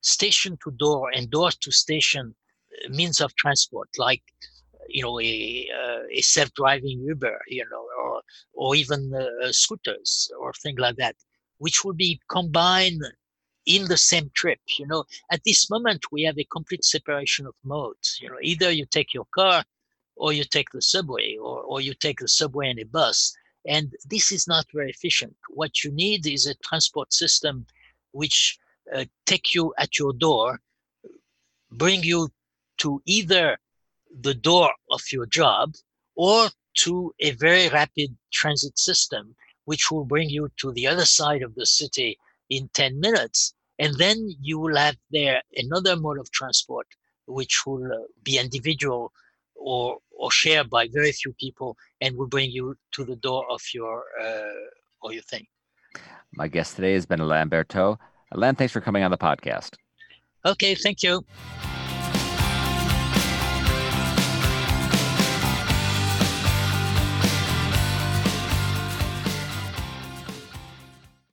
station 0.00 0.58
to 0.62 0.70
door 0.72 1.10
and 1.14 1.30
door 1.30 1.50
to 1.50 1.70
station 1.70 2.34
means 2.88 3.20
of 3.20 3.34
transport, 3.36 3.88
like 3.98 4.22
you 4.88 5.02
know 5.02 5.18
a, 5.20 5.68
uh, 5.80 6.02
a 6.10 6.20
self-driving 6.20 7.00
Uber, 7.00 7.40
you 7.48 7.64
know, 7.70 7.86
or 8.02 8.22
or 8.52 8.76
even 8.76 9.12
uh, 9.14 9.50
scooters 9.52 10.30
or 10.38 10.52
things 10.52 10.78
like 10.78 10.96
that, 10.96 11.16
which 11.58 11.84
will 11.84 11.94
be 11.94 12.20
combined 12.28 13.02
in 13.66 13.86
the 13.88 13.96
same 13.96 14.30
trip. 14.34 14.60
You 14.78 14.86
know, 14.86 15.04
at 15.30 15.42
this 15.44 15.70
moment 15.70 16.12
we 16.12 16.22
have 16.24 16.38
a 16.38 16.44
complete 16.44 16.84
separation 16.84 17.46
of 17.46 17.54
modes. 17.64 18.18
You 18.20 18.28
know, 18.28 18.38
either 18.42 18.70
you 18.70 18.86
take 18.86 19.14
your 19.14 19.26
car, 19.34 19.64
or 20.16 20.32
you 20.32 20.44
take 20.44 20.70
the 20.70 20.82
subway, 20.82 21.36
or 21.36 21.60
or 21.62 21.80
you 21.80 21.94
take 21.94 22.20
the 22.20 22.28
subway 22.28 22.70
and 22.70 22.78
a 22.78 22.84
bus, 22.84 23.34
and 23.66 23.92
this 24.04 24.30
is 24.32 24.46
not 24.46 24.66
very 24.72 24.90
efficient. 24.90 25.36
What 25.48 25.82
you 25.82 25.90
need 25.92 26.26
is 26.26 26.46
a 26.46 26.54
transport 26.56 27.12
system 27.12 27.66
which 28.12 28.58
uh, 28.94 29.04
take 29.26 29.54
you 29.54 29.72
at 29.78 29.98
your 29.98 30.12
door, 30.12 30.60
bring 31.70 32.02
you 32.02 32.28
to 32.78 33.02
either 33.06 33.58
the 34.20 34.34
door 34.34 34.70
of 34.90 35.00
your 35.12 35.26
job 35.26 35.74
or 36.14 36.48
to 36.74 37.14
a 37.20 37.30
very 37.32 37.68
rapid 37.68 38.16
transit 38.32 38.78
system, 38.78 39.34
which 39.64 39.90
will 39.90 40.04
bring 40.04 40.28
you 40.28 40.50
to 40.58 40.72
the 40.72 40.86
other 40.86 41.04
side 41.04 41.42
of 41.42 41.54
the 41.54 41.66
city 41.66 42.18
in 42.50 42.68
10 42.74 43.00
minutes. 43.00 43.54
And 43.78 43.96
then 43.96 44.28
you 44.40 44.58
will 44.58 44.76
have 44.76 44.96
there 45.10 45.42
another 45.56 45.96
mode 45.96 46.18
of 46.18 46.30
transport, 46.30 46.86
which 47.26 47.66
will 47.66 47.84
uh, 47.92 48.04
be 48.22 48.38
individual 48.38 49.12
or, 49.56 49.98
or 50.16 50.30
shared 50.30 50.70
by 50.70 50.88
very 50.92 51.12
few 51.12 51.32
people 51.34 51.76
and 52.00 52.16
will 52.16 52.26
bring 52.26 52.50
you 52.50 52.76
to 52.92 53.04
the 53.04 53.16
door 53.16 53.44
of 53.50 53.60
your, 53.72 54.04
uh, 54.20 55.02
or 55.02 55.12
your 55.12 55.22
thing. 55.22 55.46
My 56.32 56.48
guest 56.48 56.76
today 56.76 56.94
has 56.94 57.06
been 57.06 57.20
Alain 57.20 57.48
Bertaud. 57.48 57.98
Alain, 58.32 58.54
thanks 58.54 58.72
for 58.72 58.80
coming 58.80 59.04
on 59.04 59.10
the 59.10 59.18
podcast. 59.18 59.74
Okay, 60.44 60.74
thank 60.74 61.02
you. 61.02 61.24